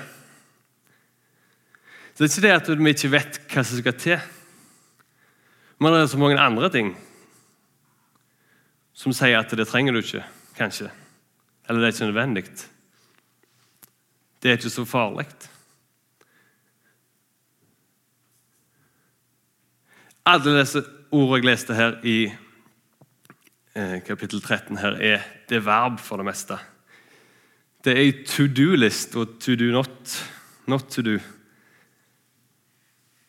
Så 2.16 2.24
Det 2.24 2.26
er 2.26 2.32
ikke 2.32 2.46
det 2.46 2.56
at 2.56 2.70
vi 2.80 2.94
ikke 2.96 3.12
vet 3.12 3.40
hva 3.52 3.64
som 3.64 3.80
skal 3.82 3.98
til. 4.00 4.28
Men 5.80 5.94
det 5.94 6.02
er 6.02 6.12
så 6.12 6.20
mange 6.22 6.40
andre 6.40 6.70
ting 6.72 6.94
som 8.96 9.12
sier 9.16 9.42
at 9.42 9.52
det 9.52 9.68
trenger 9.68 9.96
du 9.96 10.00
ikke, 10.00 10.24
kanskje. 10.56 10.88
Eller 11.68 11.82
det 11.82 11.88
er 11.88 11.94
ikke 11.96 12.08
nødvendig. 12.08 12.46
Det 14.40 14.52
er 14.52 14.58
ikke 14.60 14.72
så 14.72 14.86
farlig. 14.88 15.28
Alle 20.26 20.56
disse 20.60 20.82
ordene 21.12 21.38
jeg 21.38 21.46
leste 21.46 21.76
her 21.78 22.00
i 22.08 22.18
eh, 23.76 24.00
kapittel 24.08 24.42
13, 24.42 24.78
her, 24.78 24.96
er 24.98 25.28
det 25.50 25.66
verb 25.66 26.00
for 26.02 26.18
det 26.18 26.26
meste. 26.26 26.58
Det 27.86 27.94
er 27.94 28.24
to 28.26 28.48
do-list 28.50 29.16
og 29.16 29.36
to 29.44 29.54
do 29.60 29.70
not. 29.76 30.16
Not 30.68 30.88
to 30.90 31.02
do. 31.06 31.20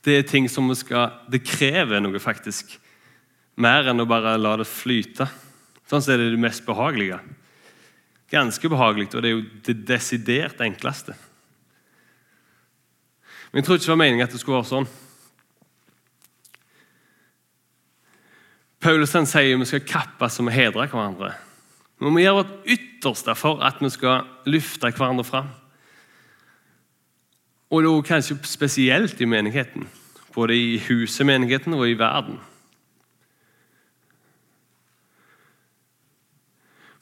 Det 0.06 0.14
er 0.14 0.28
ting 0.28 0.46
som 0.50 0.70
skal 0.78 1.16
Det 1.30 1.42
krever 1.42 1.98
noe, 2.00 2.20
faktisk. 2.22 2.76
Mer 3.58 3.90
enn 3.90 4.00
å 4.00 4.06
bare 4.06 4.36
la 4.38 4.54
det 4.60 4.68
flyte. 4.70 5.26
Sånn 5.90 6.04
er 6.12 6.20
det 6.22 6.30
det 6.34 6.42
mest 6.42 6.64
behagelige 6.66 7.18
ganske 8.30 8.68
behagelig, 8.68 9.10
og 9.14 9.22
det 9.22 9.30
er 9.30 9.36
jo 9.36 9.44
det 9.66 9.80
desidert 9.88 10.60
enkleste. 10.64 11.14
Men 13.50 13.60
jeg 13.60 13.66
tror 13.66 13.78
ikke 13.78 13.86
det 13.86 13.94
var 13.94 14.02
meningen 14.02 14.26
at 14.26 14.34
det 14.34 14.40
skulle 14.42 14.60
være 14.60 14.70
sånn. 14.72 14.88
Paulus 18.82 19.14
han 19.16 19.28
sier 19.28 19.56
vi 19.58 19.68
skal 19.68 19.86
kappes 19.88 20.40
og 20.42 20.50
hedre 20.52 20.88
hverandre. 20.90 21.32
Vi 22.02 22.10
må 22.12 22.20
gjøre 22.20 22.42
vårt 22.42 22.72
ytterste 22.75 23.34
for 23.38 23.62
at 23.64 23.78
vi 23.80 23.88
skal 23.94 24.26
løfte 24.50 24.90
hverandre 24.90 25.25
fram. 25.25 25.48
Og 27.70 27.82
da 27.82 27.94
kanskje 28.06 28.38
spesielt 28.46 29.20
i 29.20 29.26
menigheten. 29.28 29.88
Både 30.35 30.56
i 30.56 30.76
huset, 30.88 31.26
menigheten 31.26 31.75
og 31.75 31.88
i 31.88 31.99
verden. 31.99 32.38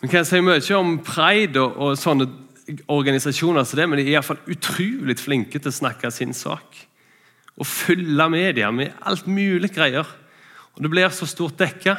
Vi 0.01 0.09
kan 0.09 0.25
si 0.25 0.41
mye 0.45 0.77
om 0.77 0.99
pride 1.05 1.61
og, 1.61 1.77
og 1.77 1.99
sånne 1.99 2.29
organisasjoner 2.89 3.65
som 3.65 3.79
det, 3.79 3.87
men 3.89 4.01
de 4.01 4.07
er 4.07 4.17
iallfall 4.17 4.41
utrolig 4.53 5.17
flinke 5.21 5.61
til 5.61 5.71
å 5.71 5.79
snakke 5.79 6.11
sin 6.13 6.35
sak. 6.37 6.77
Og 7.57 7.69
fylle 7.69 8.27
media 8.33 8.71
med 8.75 8.93
alt 9.05 9.29
mulig 9.31 9.71
greier. 9.75 10.09
Og 10.75 10.83
det 10.83 10.91
blir 10.91 11.13
så 11.15 11.29
stort 11.29 11.59
dekka. 11.61 11.97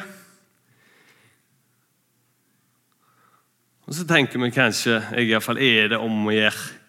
Og 3.86 3.94
så 3.94 4.06
tenker 4.06 4.42
vi 4.42 4.50
kanskje 4.50 4.98
jeg 4.98 5.28
i 5.28 5.30
hvert 5.30 5.46
fall, 5.46 5.62
er 5.62 5.94
det 5.94 6.02
om 6.02 6.26
å 6.26 6.34
gjøre. 6.34 6.85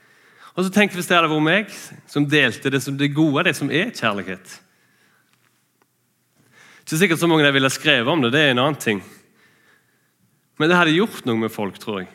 Og 0.58 0.66
så 0.66 0.74
tenk 0.74 0.90
vi 0.92 0.98
hvis 0.98 1.10
det 1.10 1.14
hadde 1.14 1.30
vært 1.30 1.46
meg 1.46 1.74
som 2.10 2.26
delte 2.26 2.72
det, 2.74 2.82
som 2.82 2.98
det 2.98 3.14
gode, 3.14 3.46
det 3.46 3.54
som 3.56 3.70
er 3.70 3.92
kjærlighet. 3.94 4.56
Ikke 6.82 6.98
sikkert 6.98 7.22
så 7.22 7.30
mange 7.30 7.52
ville 7.54 7.70
skrevet 7.70 8.10
om 8.10 8.24
det, 8.24 8.32
det 8.34 8.42
er 8.42 8.56
en 8.56 8.64
annen 8.64 8.80
ting. 8.82 9.04
Men 10.58 10.72
det 10.72 10.80
hadde 10.80 10.96
gjort 10.96 11.28
noe 11.30 11.38
med 11.44 11.54
folk, 11.54 11.78
tror 11.78 12.02
jeg. 12.02 12.10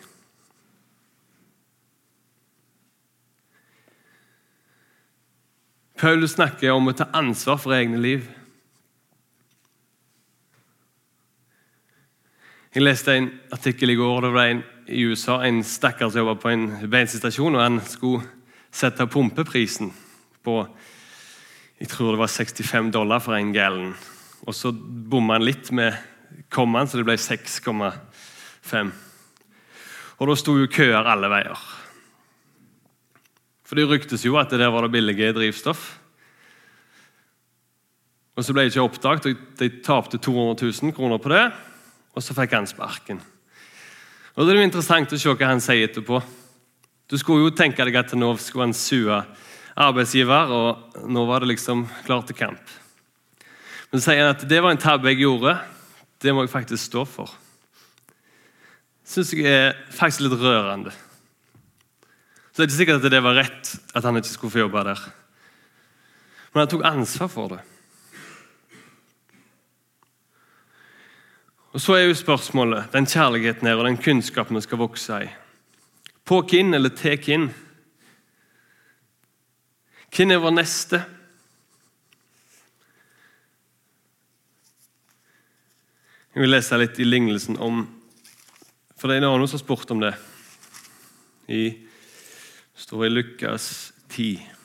Paulus 6.03 6.35
snakker 6.35 6.73
om 6.75 6.91
å 6.91 6.97
ta 6.99 7.07
ansvar 7.15 7.61
for 7.63 7.77
egne 7.77 8.01
liv. 8.03 8.27
Jeg 12.75 12.83
leste 12.83 13.15
en 13.15 13.29
artikkel 13.55 13.93
i 13.93 13.99
går. 14.01 14.25
Det 14.25 14.33
var 14.35 14.51
en 14.51 14.65
i 14.87 15.05
USA, 15.07 15.41
en 15.45 15.63
stakkar 15.65 16.11
som 16.11 16.23
jobba 16.23 16.35
på 16.41 16.51
en 16.53 16.67
bensinstasjon. 16.91 17.55
og 17.55 17.63
Han 17.63 17.81
skulle 17.87 18.23
sette 18.73 19.07
pumpeprisen 19.07 19.93
på 20.43 20.63
jeg 21.83 21.91
tror 21.91 22.15
det 22.15 22.21
var 22.21 22.31
65 22.31 22.93
dollar 22.95 23.19
for 23.19 23.35
en 23.35 23.53
gallon. 23.53 23.95
Og 24.47 24.55
så 24.55 24.71
bomma 24.73 25.35
han 25.35 25.47
litt 25.47 25.73
med 25.75 25.97
kommaen, 26.53 26.87
så 26.87 27.01
det 27.01 27.07
ble 27.09 27.17
6,5. 27.19 28.93
Og 30.19 30.31
da 30.31 30.37
sto 30.39 30.55
jo 30.61 30.71
køer 30.71 31.11
alle 31.11 31.31
veier. 31.33 31.65
For 33.67 33.81
det 33.81 33.89
ryktes 33.91 34.23
jo 34.23 34.39
at 34.39 34.55
det 34.55 34.61
der 34.63 34.71
var 34.71 34.87
det 34.87 34.93
billige 34.95 35.33
drivstoff. 35.35 35.83
Og 38.37 38.45
Så 38.45 38.55
ble 38.55 38.69
det 38.69 38.77
ikke 38.77 38.87
oppdaget, 38.87 39.27
og 39.27 39.59
de 39.59 39.69
tapte 39.83 40.23
200 40.23 40.71
000 40.87 40.95
kroner 40.95 41.19
på 41.19 41.35
det. 41.35 41.45
Og 42.15 42.23
så 42.23 42.37
fikk 42.37 42.55
han 42.55 42.71
sparken. 42.71 43.19
Og 44.33 44.47
Det 44.47 44.55
er 44.55 44.63
jo 44.63 44.69
interessant 44.69 45.13
å 45.13 45.19
se 45.21 45.29
hva 45.29 45.51
han 45.51 45.61
sier 45.61 45.85
etterpå. 45.85 46.23
Du 47.11 47.19
skulle 47.21 47.45
jo 47.45 47.53
tenke 47.53 47.85
deg 47.85 47.99
at 48.01 48.15
nå 48.17 48.31
skulle 48.41 48.71
han 48.71 48.77
sue 48.77 49.19
arbeidsgiver, 49.77 50.53
og 50.53 51.05
nå 51.09 51.25
var 51.29 51.45
det 51.45 51.51
liksom 51.53 51.85
klart 52.07 52.31
til 52.31 52.39
kamp. 52.39 52.73
Men 53.93 54.01
så 54.01 54.07
sier 54.07 54.23
han 54.25 54.33
at 54.33 54.47
det 54.49 54.61
var 54.65 54.73
en 54.73 54.81
tabbe 54.81 55.13
jeg 55.13 55.21
gjorde. 55.27 55.59
Det 56.23 56.33
må 56.33 56.47
jeg 56.47 56.53
faktisk 56.55 56.87
stå 56.87 57.05
for. 57.05 57.29
syns 59.05 59.35
jeg 59.37 59.45
er 59.45 59.77
faktisk 59.93 60.25
litt 60.25 60.41
rørende. 60.41 60.95
Så 62.53 62.57
det 62.57 62.65
er 62.65 62.71
ikke 62.71 62.79
sikkert 62.79 63.05
at 63.05 63.13
det 63.13 63.23
var 63.25 63.37
rett 63.37 63.75
at 63.93 64.05
han 64.05 64.17
ikke 64.17 64.33
skulle 64.33 64.55
få 64.55 64.65
jobbe 64.65 64.85
der. 64.89 65.05
Men 66.53 66.63
han 66.63 66.73
tok 66.73 66.85
ansvar 66.89 67.29
for 67.33 67.53
det. 67.53 67.61
Og 71.73 71.81
Så 71.81 71.95
er 71.97 72.03
jo 72.05 72.15
spørsmålet 72.15 72.93
den 72.93 73.07
kjærligheten 73.07 73.67
her 73.67 73.81
og 73.81 73.87
den 73.87 73.97
kunnskapen 73.97 74.57
vi 74.57 74.61
skal 74.61 74.79
vokse 74.79 75.23
i. 75.25 75.29
På 76.25 76.43
hvem 76.45 76.75
eller 76.75 76.93
til 76.93 77.17
hvem? 77.25 77.49
Hvem 80.17 80.31
er 80.31 80.43
vår 80.43 80.53
neste? 80.53 81.01
Jeg 86.35 86.45
vil 86.45 86.53
lese 86.53 86.77
litt 86.81 87.01
i 87.01 87.09
lignelsen 87.09 87.57
om 87.61 87.87
For 89.01 89.09
det 89.09 89.17
er 89.19 89.25
noen 89.25 89.49
som 89.49 89.57
har 89.57 89.65
spurt 89.65 89.91
om 89.91 90.01
det. 90.05 90.13
I, 91.49 91.63
det 91.73 92.85
står 92.85 93.07
i 93.07 93.11
Lukas 93.11 93.93
10. 94.13 94.62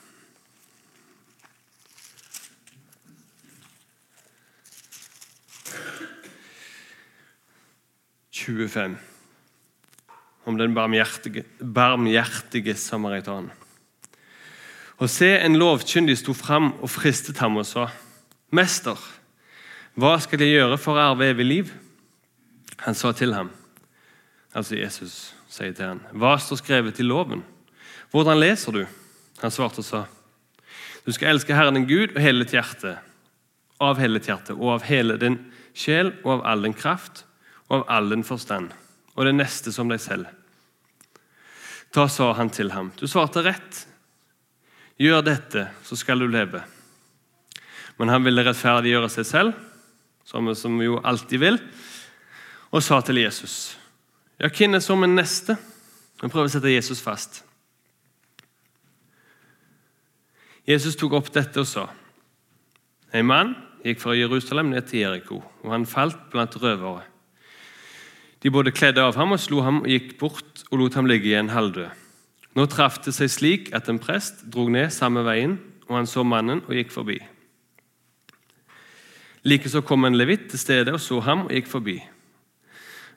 om 10.48 10.58
den 10.58 10.74
barmhjertige, 10.74 11.44
barmhjertige 11.60 12.74
samaritan. 12.74 13.50
Og 14.98 15.10
se, 15.10 15.28
en 15.38 15.58
lovkyndig 15.58 16.16
sto 16.18 16.32
fram 16.34 16.72
og 16.82 16.90
fristet 16.90 17.38
ham 17.38 17.56
og 17.60 17.66
sa, 17.66 17.88
'Mester, 18.50 18.96
hva 19.94 20.16
skal 20.20 20.40
jeg 20.40 20.56
gjøre 20.56 20.78
for 20.78 20.96
å 20.96 21.10
arve 21.10 21.28
evig 21.30 21.46
liv?' 21.46 21.72
Han 22.78 22.94
sa 22.94 23.12
til 23.12 23.34
ham, 23.34 23.50
altså 24.54 24.78
Jesus 24.78 25.34
sier 25.48 25.72
til 25.72 25.84
ham, 25.84 26.00
'Hva 26.12 26.38
står 26.38 26.56
skrevet 26.56 27.00
i 27.00 27.02
loven? 27.02 27.44
Hvordan 28.10 28.40
leser 28.40 28.72
du?' 28.72 28.86
Han 29.42 29.50
svarte 29.50 29.78
og 29.78 29.84
sa, 29.84 30.04
'Du 31.04 31.12
skal 31.12 31.28
elske 31.28 31.54
Herren 31.54 31.74
din 31.74 31.86
Gud 31.86 32.16
og 32.16 32.22
hele 32.22 32.44
ditt 32.44 32.54
hjerte, 32.54 32.98
av 33.80 33.98
hele 33.98 34.18
ditt 34.18 34.26
hjerte 34.26 34.54
og 34.54 34.72
av 34.72 34.82
hele 34.82 35.16
din 35.16 35.38
sjel 35.74 36.12
og 36.24 36.32
av 36.32 36.46
all 36.46 36.62
din 36.62 36.74
kraft 36.74 37.24
av 37.70 37.84
all 37.88 38.10
din 38.10 38.24
forstand, 38.24 38.72
og 39.14 39.24
det 39.24 39.34
neste 39.34 39.72
som 39.72 39.88
deg 39.88 40.00
selv.' 40.00 40.26
Da 41.94 42.06
sa 42.08 42.32
han 42.32 42.50
til 42.50 42.72
ham, 42.72 42.92
'Du 42.96 43.06
svarte 43.06 43.42
rett.' 43.42 43.86
Gjør 44.98 45.22
dette, 45.22 45.68
så 45.86 45.96
skal 45.96 46.18
du 46.18 46.26
leve. 46.26 46.64
Men 47.98 48.08
han 48.08 48.24
ville 48.24 48.42
rettferdiggjøre 48.42 49.08
seg 49.08 49.26
selv, 49.26 49.52
som 50.24 50.78
vi 50.78 50.88
jo 50.88 50.98
alltid 51.04 51.38
vil, 51.38 51.58
og 52.70 52.82
sa 52.82 53.00
til 53.00 53.22
Jesus 53.22 53.78
Ja, 54.38 54.48
hvem 54.48 54.74
er 54.74 54.82
som 54.84 55.02
en 55.02 55.16
neste? 55.16 55.56
Han 56.20 56.30
prøver 56.30 56.50
å 56.50 56.52
sette 56.52 56.70
Jesus 56.70 57.00
fast. 57.02 57.40
Jesus 60.68 60.98
tok 60.98 61.16
opp 61.16 61.30
dette 61.32 61.62
og 61.62 61.66
sa 61.66 61.88
En 63.14 63.26
mann 63.26 63.54
gikk 63.86 64.02
fra 64.02 64.14
Jerusalem 64.18 64.68
ned 64.74 64.84
til 64.90 65.00
Jeriko, 65.00 65.38
og 65.64 65.72
han 65.72 65.86
falt 65.86 66.28
blant 66.30 66.58
røvere. 66.60 67.06
De 68.42 68.50
både 68.54 68.70
kledde 68.74 69.02
av 69.02 69.16
ham 69.18 69.34
og 69.34 69.40
slo 69.42 69.62
ham 69.66 69.82
og 69.82 69.90
gikk 69.90 70.12
bort 70.20 70.62
og 70.70 70.78
lot 70.82 70.98
ham 70.98 71.08
ligge 71.10 71.32
igjen 71.32 71.50
halvdød. 71.50 71.90
Nå 72.58 72.66
traff 72.70 73.00
det 73.04 73.14
seg 73.14 73.30
slik 73.30 73.72
at 73.76 73.88
en 73.90 74.00
prest 74.02 74.44
drog 74.50 74.70
ned 74.74 74.90
samme 74.94 75.24
veien, 75.26 75.58
og 75.88 75.96
han 75.98 76.08
så 76.10 76.24
mannen 76.26 76.62
og 76.66 76.74
gikk 76.76 76.92
forbi. 76.94 77.18
Likeså 79.46 79.82
kom 79.86 80.04
en 80.04 80.18
levitt 80.18 80.48
til 80.50 80.60
stedet 80.60 80.94
og 80.94 81.02
så 81.02 81.20
ham 81.24 81.46
og 81.46 81.54
gikk 81.54 81.70
forbi. 81.70 81.98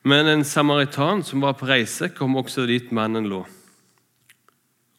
Men 0.03 0.29
en 0.29 0.43
samaritan 0.47 1.21
som 1.25 1.41
var 1.43 1.57
på 1.57 1.67
reise, 1.69 2.09
kom 2.09 2.37
også 2.39 2.65
dit 2.69 2.91
mannen 2.91 3.27
lå. 3.29 3.43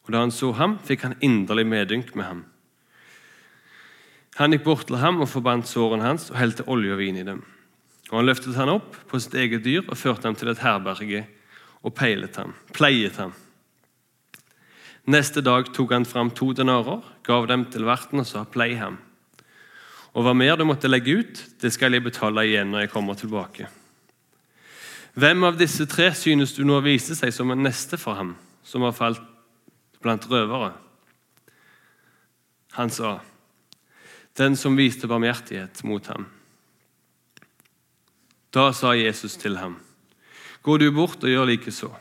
Og 0.02 0.12
Da 0.12 0.20
han 0.20 0.30
så 0.30 0.52
ham, 0.52 0.78
fikk 0.82 1.02
han 1.02 1.18
inderlig 1.20 1.66
medynk 1.66 2.14
med 2.14 2.24
ham. 2.24 2.44
Han 4.36 4.52
gikk 4.52 4.64
bort 4.64 4.86
til 4.86 4.96
ham 4.96 5.20
og 5.20 5.28
forbandt 5.28 5.68
sårene 5.68 6.06
hans 6.06 6.30
og 6.30 6.38
helte 6.38 6.66
olje 6.66 6.92
og 6.92 6.98
vin 6.98 7.16
i 7.16 7.26
dem. 7.26 7.42
Og 8.12 8.18
Han 8.20 8.28
løftet 8.28 8.58
han 8.60 8.68
opp 8.68 8.96
på 9.08 9.18
sitt 9.20 9.34
eget 9.40 9.64
dyr 9.64 9.86
og 9.86 9.96
førte 9.96 10.28
ham 10.28 10.36
til 10.36 10.52
et 10.52 10.60
herberge 10.60 11.24
og 11.82 11.94
peilet 11.96 12.36
ham, 12.36 12.52
pleiet 12.76 13.16
ham. 13.16 13.32
Neste 15.08 15.40
dag 15.42 15.72
tok 15.74 15.94
han 15.96 16.04
fram 16.06 16.30
to 16.30 16.52
denarer, 16.54 17.00
gav 17.24 17.48
dem 17.48 17.64
til 17.72 17.88
verten 17.88 18.20
og 18.20 18.26
sa 18.26 18.44
'plei 18.44 18.76
ham'. 18.76 19.00
Og 20.14 20.22
hva 20.22 20.34
mer 20.36 20.56
du 20.56 20.64
måtte 20.64 20.88
legge 20.88 21.18
ut, 21.18 21.44
det 21.60 21.72
skal 21.72 21.92
jeg 21.92 22.04
betale 22.04 22.44
igjen 22.44 22.70
når 22.70 22.80
jeg 22.80 22.90
kommer 22.90 23.14
tilbake. 23.14 23.68
Hvem 25.14 25.44
av 25.44 25.58
disse 25.58 25.86
tre 25.86 26.12
synes 26.14 26.52
du 26.52 26.64
nå 26.64 26.80
viser 26.80 27.14
seg 27.14 27.32
som 27.32 27.50
en 27.50 27.62
neste 27.62 27.96
for 27.96 28.14
ham, 28.14 28.36
som 28.62 28.82
har 28.82 28.92
falt 28.92 29.20
blant 30.02 30.30
røvere? 30.30 30.72
Han 32.72 32.90
sa, 32.90 33.20
'Den 34.36 34.56
som 34.56 34.76
viste 34.76 35.08
barmhjertighet 35.08 35.84
mot 35.84 36.06
ham'. 36.06 36.41
Da 38.52 38.72
sa 38.76 38.92
Jesus 38.92 39.36
til 39.40 39.56
ham, 39.56 39.78
'Gå 40.62 40.76
du 40.78 40.90
bort 40.92 41.24
og 41.24 41.30
gjør 41.30 41.48
likeså.' 41.48 41.94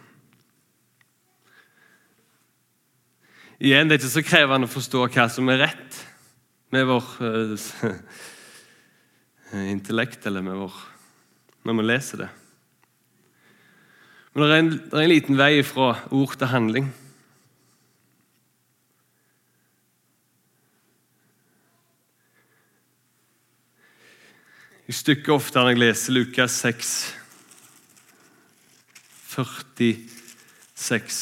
Igjen, 3.61 3.87
Det 3.87 3.93
er 3.93 3.99
ikke 4.01 4.09
så 4.09 4.21
krevende 4.25 4.65
å 4.65 4.73
forstå 4.73 5.07
hva 5.07 5.29
som 5.29 5.49
er 5.49 5.59
rett 5.61 5.97
med 6.73 6.85
vår 6.89 7.09
uh, 7.21 7.93
intellekt, 9.75 10.25
eller 10.25 10.41
med 10.41 10.57
vår 10.57 10.73
når 11.63 11.77
vi 11.77 11.85
leser 11.85 12.23
det. 12.23 12.29
Men 14.33 14.43
det 14.43 14.49
er, 14.49 14.59
en, 14.63 14.71
det 14.71 14.97
er 14.97 15.03
en 15.03 15.11
liten 15.11 15.37
vei 15.37 15.63
fra 15.67 15.91
ord 16.09 16.33
til 16.39 16.47
handling. 16.47 16.89
Jeg 24.89 24.95
stykker 24.97 25.35
ofte 25.35 25.61
når 25.61 25.75
jeg 25.75 25.79
leser 25.81 26.15
Lukas 26.15 26.55
6, 26.65 26.93
46 29.31 31.19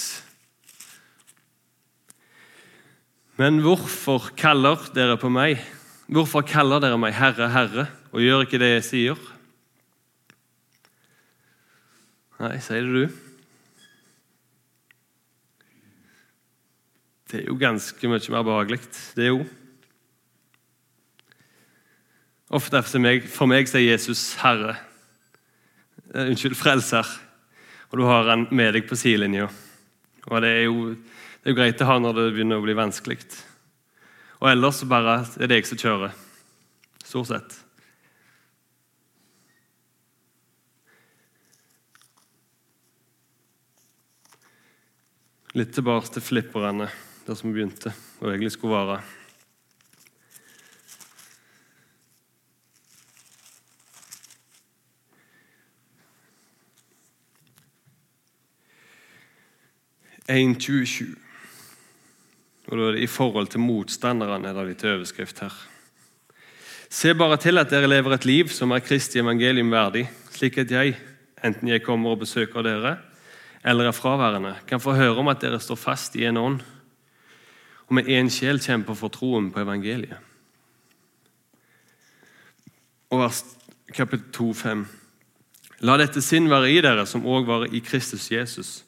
Men 3.40 3.60
hvorfor 3.64 4.32
kaller 4.40 4.78
dere 4.96 5.18
på 5.20 5.30
meg? 5.32 5.60
Hvorfor 6.08 6.42
kaller 6.48 6.80
dere 6.84 6.98
meg 7.00 7.14
Herre, 7.20 7.50
Herre, 7.54 7.86
og 8.12 8.24
gjør 8.24 8.48
ikke 8.48 8.62
det 8.64 8.72
jeg 8.72 8.88
sier? 8.88 9.20
Nei, 12.40 12.56
sier 12.64 12.88
det 12.88 12.96
du. 12.96 13.06
Det 17.30 17.38
er 17.44 17.48
jo 17.52 17.62
ganske 17.62 18.10
mye 18.10 18.34
mer 18.34 18.44
behagelig, 18.48 18.82
det 19.16 19.24
er 19.28 19.34
jo. 19.36 19.44
Ofte 22.50 22.82
for 22.82 23.02
meg, 23.04 23.28
for 23.30 23.46
meg 23.46 23.68
sier 23.70 23.92
Jesus 23.92 24.36
'Herre'. 24.42 24.78
Eh, 26.16 26.30
unnskyld, 26.32 26.58
frelser. 26.58 27.06
Og 27.92 27.98
du 28.00 28.04
har 28.06 28.30
han 28.30 28.48
med 28.52 28.74
deg 28.74 28.88
på 28.90 28.98
sidelinja. 28.98 29.50
Og 30.28 30.42
det 30.42 30.50
er 30.50 30.64
jo 30.66 30.96
det 31.44 31.54
er 31.54 31.56
greit 31.56 31.82
å 31.82 31.88
ha 31.88 32.00
når 32.00 32.18
det 32.18 32.34
begynner 32.36 32.60
å 32.60 32.66
bli 32.66 32.76
vanskelig. 32.76 33.22
Og 34.42 34.50
ellers 34.52 34.82
så 34.82 34.90
bare 34.90 35.22
er 35.40 35.48
det 35.48 35.62
jeg 35.62 35.70
som 35.70 35.78
kjører. 35.78 36.12
Stort 37.04 37.30
sett. 37.30 37.56
Litt 45.58 45.72
tilbake 45.74 46.12
til 46.14 46.22
flipperne, 46.22 46.90
der 47.26 47.40
som 47.40 47.50
vi 47.50 47.58
begynte, 47.58 47.96
og 48.20 48.30
egentlig 48.30 48.52
skulle 48.54 48.78
være. 48.78 49.19
1.27. 60.30 61.10
Og 62.70 62.78
da 62.78 62.86
er 62.86 62.96
det 62.96 63.04
I 63.04 63.10
forhold 63.10 63.50
til 63.50 63.64
motstanderne 63.66 64.50
er 64.50 64.58
det 64.58 64.68
litt 64.68 64.86
overskrift 64.86 65.42
her. 65.42 65.54
Se 66.90 67.14
bare 67.14 67.38
til 67.38 67.58
at 67.62 67.70
dere 67.70 67.90
lever 67.90 68.16
et 68.16 68.26
liv 68.26 68.50
som 68.54 68.72
er 68.74 68.82
Kristi 68.86 69.22
evangelium 69.22 69.72
verdig, 69.74 70.08
slik 70.34 70.58
at 70.62 70.72
jeg, 70.74 70.96
enten 71.46 71.70
jeg 71.70 71.84
kommer 71.86 72.14
og 72.14 72.24
besøker 72.24 72.66
dere, 72.66 72.98
eller 73.66 73.90
er 73.90 73.96
fraværende, 73.98 74.56
kan 74.68 74.82
få 74.82 74.96
høre 74.98 75.18
om 75.18 75.28
at 75.30 75.42
dere 75.42 75.60
står 75.60 75.78
fast 75.78 76.16
i 76.16 76.26
en 76.26 76.38
ånd, 76.38 76.62
og 77.90 77.96
med 77.98 78.10
én 78.10 78.30
sjel 78.30 78.62
kjemper 78.62 78.98
for 78.98 79.14
troen 79.14 79.52
på 79.52 79.62
evangeliet. 79.62 80.18
Og 83.10 83.20
vers 83.24 83.44
kapittel 83.94 84.30
2, 84.34 84.54
5. 84.54 84.84
La 85.82 85.96
dette 85.98 86.22
sinn 86.22 86.50
være 86.50 86.70
i 86.70 86.82
dere, 86.86 87.06
som 87.10 87.26
òg 87.26 87.48
var 87.48 87.66
i 87.74 87.82
Kristus 87.82 88.30
Jesus. 88.32 88.84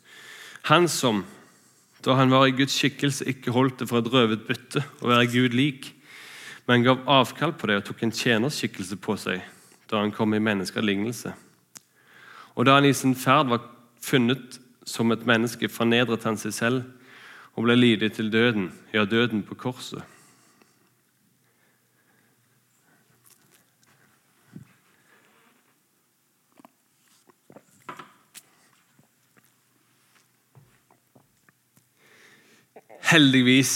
Han 0.69 0.87
som, 0.91 1.23
da 2.05 2.13
han 2.19 2.29
var 2.29 2.47
i 2.47 2.55
Guds 2.55 2.75
skikkelse, 2.77 3.25
ikke 3.29 3.53
holdt 3.55 3.81
det 3.81 3.89
for 3.89 4.01
et 4.01 4.11
røvet 4.13 4.45
bytte 4.47 4.83
å 5.01 5.09
være 5.09 5.29
Gud 5.33 5.57
lik, 5.57 5.91
men 6.69 6.85
gav 6.85 7.01
avkall 7.09 7.55
på 7.57 7.69
det 7.69 7.79
og 7.79 7.87
tok 7.87 8.03
en 8.05 8.13
tjenerskikkelse 8.15 8.97
på 9.01 9.17
seg 9.19 9.41
da 9.91 9.99
han 9.99 10.13
kom 10.15 10.31
i 10.31 10.39
menneskelignelse. 10.39 11.33
Og 12.55 12.67
da 12.67 12.77
han 12.77 12.87
i 12.87 12.93
sin 12.95 13.15
ferd 13.17 13.49
var 13.51 13.65
funnet 14.01 14.59
som 14.87 15.11
et 15.11 15.25
menneske, 15.27 15.67
fornedret 15.67 16.23
han 16.23 16.39
seg 16.39 16.53
selv 16.55 16.85
og 17.57 17.65
ble 17.65 17.75
lydig 17.75 18.13
til 18.15 18.31
døden, 18.31 18.69
ja, 18.93 19.03
døden 19.03 19.43
på 19.43 19.57
korset. 19.59 20.05
Heldigvis 33.11 33.73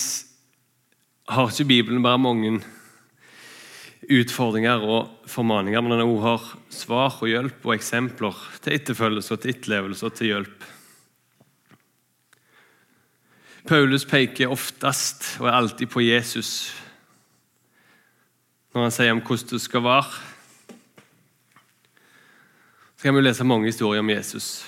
har 1.27 1.49
ikke 1.51 1.67
Bibelen 1.67 2.03
bare 2.03 2.21
mange 2.21 2.53
utfordringer 4.07 4.85
og 4.85 5.09
formaninger, 5.27 5.81
men 5.81 5.91
den 5.91 6.13
har 6.23 6.45
svar 6.71 7.17
og 7.19 7.27
hjelp 7.27 7.65
og 7.65 7.73
eksempler 7.75 8.37
til 8.63 8.77
etterfølgelse 8.77 9.33
og 9.35 9.41
til 9.43 9.51
etterlevelse 9.51 10.07
og 10.07 10.15
til 10.15 10.31
hjelp. 10.31 10.63
Paulus 13.67 14.05
peker 14.05 14.53
oftest 14.53 15.27
og 15.41 15.49
er 15.49 15.57
alltid 15.57 15.91
på 15.91 16.05
Jesus 16.05 16.71
når 18.71 18.87
han 18.87 18.95
sier 18.95 19.11
om 19.15 19.21
hvordan 19.23 19.51
det 19.51 19.61
skal 19.63 19.83
være. 19.83 20.23
Så 22.95 23.07
kan 23.07 23.15
vi 23.15 23.21
lese 23.23 23.47
mange 23.47 23.71
historier 23.71 24.03
om 24.03 24.09
Jesus. 24.09 24.63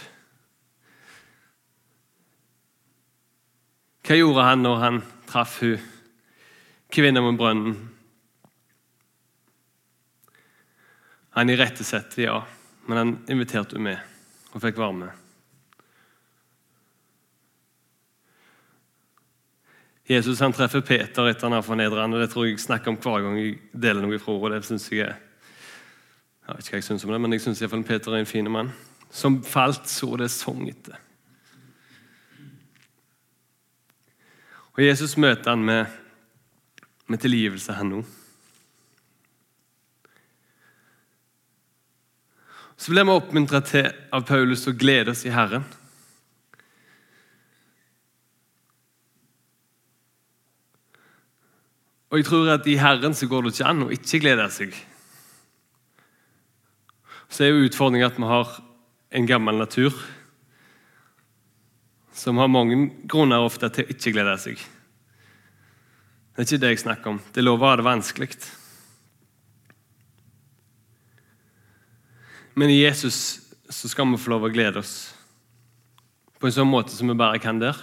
Hva 4.07 4.15
gjorde 4.15 4.43
han 4.47 4.61
når 4.63 4.77
han 4.79 4.97
traff 5.27 5.57
hun 5.59 5.81
kvinna 6.95 7.19
med 7.19 7.35
brønnen? 7.35 7.73
Han 11.35 11.49
irettesatte, 11.51 12.21
ja, 12.23 12.37
men 12.87 12.97
han 12.97 13.09
inviterte 13.27 13.75
henne 13.75 13.91
med 13.91 14.53
og 14.55 14.63
fikk 14.63 14.79
være 14.79 14.95
med. 14.95 15.23
Jesus 20.07 20.39
han 20.39 20.55
treffer 20.55 20.85
Peter 20.87 21.27
etter 21.27 21.49
han 21.49 21.57
har 21.57 21.65
fornedret 21.67 21.99
ham, 21.99 22.15
Det 22.15 22.29
tror 22.31 22.45
jeg 22.45 22.55
jeg 22.55 22.63
snakker 22.63 22.93
om 22.93 22.97
hver 23.03 23.25
gang 23.25 23.35
jeg 23.41 23.57
deler 23.73 24.05
noe 24.05 24.19
fra 24.23 24.31
ordet. 24.31 24.61
det 24.61 24.69
synes 24.69 24.91
Jeg 24.91 25.03
er, 25.03 25.17
jeg 26.47 26.55
vet 26.55 26.63
ikke 26.63 26.71
hva 26.71 26.79
jeg 26.79 26.87
synes 26.87 27.03
om 27.03 27.11
det, 27.11 27.21
men 27.21 27.33
jeg 27.33 27.41
syns 27.41 27.85
Peter 27.85 28.11
er 28.11 28.23
en 28.23 28.25
fin 28.25 28.51
mann. 28.51 28.71
Som 29.11 29.43
falt 29.43 29.85
så 29.89 30.15
det 30.15 30.31
sang 30.31 30.63
etter. 30.69 30.95
Og 34.77 34.83
Jesus 34.85 35.15
møter 35.17 35.49
han 35.55 35.63
med, 35.65 35.85
med 37.09 37.17
tilgivelse, 37.17 37.73
her 37.73 37.85
nå. 37.87 38.03
Så 42.77 42.93
blir 42.93 43.07
vi 43.09 43.15
oppmuntra 43.17 43.63
til 43.65 43.87
av 44.13 44.27
Paulus 44.29 44.67
å 44.69 44.75
glede 44.77 45.15
oss 45.15 45.23
i 45.25 45.33
Herren. 45.33 45.65
Og 52.11 52.21
jeg 52.21 52.27
tror 52.29 52.51
at 52.53 52.69
i 52.69 52.77
Herren 52.77 53.17
så 53.17 53.25
går 53.27 53.47
det 53.47 53.55
ikke 53.55 53.71
an 53.71 53.87
å 53.87 53.89
ikke 53.91 54.21
glede 54.21 54.45
seg. 54.53 54.77
Så 57.33 57.47
er 57.47 57.49
jo 57.49 57.65
utfordringen 57.65 58.11
at 58.11 58.21
vi 58.21 58.29
har 58.29 58.53
en 59.17 59.27
gammel 59.27 59.57
natur 59.57 59.97
som 62.17 62.37
har 62.37 62.49
mange 62.49 62.89
grunner 63.05 63.45
ofte 63.45 63.69
til 63.69 63.85
å 63.85 63.93
ikke 63.93 64.11
glede 64.15 64.37
seg. 64.41 64.61
Det 66.33 66.41
er 66.41 66.47
ikke 66.47 66.61
det 66.63 66.71
jeg 66.71 66.81
snakker 66.81 67.11
om. 67.13 67.19
Det 67.33 67.41
er 67.41 67.45
lov 67.45 67.61
å 67.61 67.69
ha 67.69 67.75
det 67.77 67.85
vanskelig. 67.85 68.31
Men 72.57 72.73
i 72.73 72.79
Jesus 72.79 73.19
så 73.69 73.89
skal 73.89 74.09
vi 74.09 74.17
få 74.21 74.33
lov 74.33 74.47
å 74.47 74.51
glede 74.53 74.81
oss 74.81 74.95
på 76.37 76.49
en 76.49 76.55
sånn 76.55 76.69
måte 76.69 76.93
som 76.93 77.09
vi 77.09 77.17
bare 77.17 77.41
kan 77.41 77.61
der. 77.61 77.77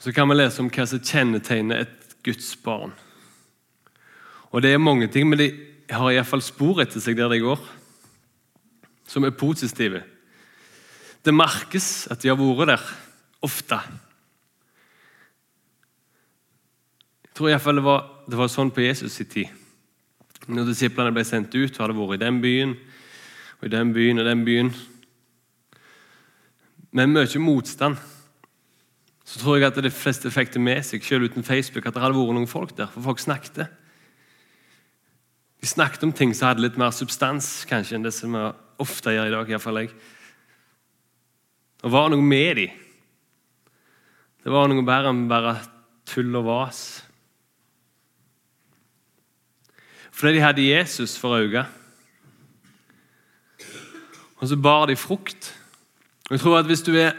Så 0.00 0.12
kan 0.16 0.28
vi 0.30 0.36
lese 0.38 0.62
om 0.64 0.72
hva 0.72 0.88
som 0.88 1.00
kjennetegner 1.04 1.84
et 1.84 2.20
Guds 2.24 2.54
barn. 2.64 2.92
Og 4.52 4.62
Det 4.62 4.72
er 4.72 4.80
mange 4.80 5.08
ting, 5.12 5.28
men 5.28 5.40
de 5.40 5.50
har 5.92 6.12
iallfall 6.14 6.44
spor 6.44 6.80
etter 6.80 7.02
seg 7.02 7.18
der 7.18 7.28
de 7.28 7.44
går 7.44 7.60
som 9.06 9.24
er 9.24 9.34
positive. 9.38 10.02
Det 11.24 11.34
merkes 11.34 12.06
at 12.10 12.22
de 12.22 12.30
har 12.30 12.38
vært 12.38 12.74
der 12.74 12.88
ofte. 13.46 13.78
Jeg 17.26 17.36
tror 17.36 17.50
iallfall 17.50 17.80
det, 17.80 17.84
var, 17.84 18.04
det 18.30 18.38
var 18.38 18.50
sånn 18.50 18.72
på 18.72 18.84
Jesus' 18.84 19.20
i 19.22 19.28
tid. 19.28 19.62
Når 20.46 20.70
disiplene 20.70 21.12
ble 21.14 21.24
sendt 21.26 21.54
ut, 21.56 21.78
har 21.78 21.90
det 21.90 21.98
vært 21.98 22.20
i 22.20 22.24
den 22.24 22.42
byen 22.42 22.76
og 23.56 23.66
i 23.66 23.72
den 23.72 23.92
byen 23.92 24.20
og 24.20 24.28
den 24.28 24.44
byen. 24.46 24.70
Med 26.96 27.10
mye 27.12 27.42
motstand 27.42 27.98
så 29.26 29.40
tror 29.40 29.58
jeg 29.58 29.66
at 29.66 29.82
de 29.82 29.90
fleste 29.90 30.30
fikk 30.30 30.52
det 30.54 30.62
med 30.62 30.84
seg, 30.86 31.02
selv 31.02 31.26
uten 31.26 31.44
Facebook, 31.44 31.86
at 31.86 31.96
det 31.96 32.02
hadde 32.02 32.14
vært 32.14 32.36
noen 32.36 32.48
folk 32.48 32.76
der. 32.78 32.86
For 32.92 33.02
folk 33.08 33.18
snakket. 33.18 33.66
De 35.66 35.70
snakket 35.70 36.04
om 36.06 36.12
ting 36.14 36.30
som 36.30 36.46
hadde 36.46 36.62
litt 36.62 36.76
mer 36.78 36.92
substans 36.94 37.64
kanskje 37.66 37.96
enn 37.96 38.04
det 38.04 38.12
som 38.14 38.30
vi 38.36 38.42
ofte 38.84 39.10
gjør 39.10 39.26
i 39.26 39.32
dag. 39.32 39.48
I 39.50 39.58
fall 39.58 39.80
jeg. 39.80 39.88
Det 41.82 41.90
var 41.90 42.12
noe 42.12 42.22
med 42.22 42.60
dem. 42.60 42.76
Det 44.46 44.52
var 44.54 44.70
noe 44.70 44.84
bedre 44.86 45.10
enn 45.10 45.24
bare 45.26 45.56
tull 46.06 46.38
og 46.38 46.46
vas. 46.46 46.84
Fordi 50.14 50.36
de 50.36 50.44
hadde 50.44 50.68
Jesus 50.68 51.16
for 51.18 51.34
øye. 51.34 51.66
Og 54.38 54.46
så 54.46 54.62
bar 54.68 54.86
de 54.86 54.94
frukt. 54.94 55.50
Og 56.28 56.36
jeg 56.36 56.44
tror 56.44 56.60
at 56.60 56.70
Hvis 56.70 56.86
du 56.86 56.94
er, 56.94 57.10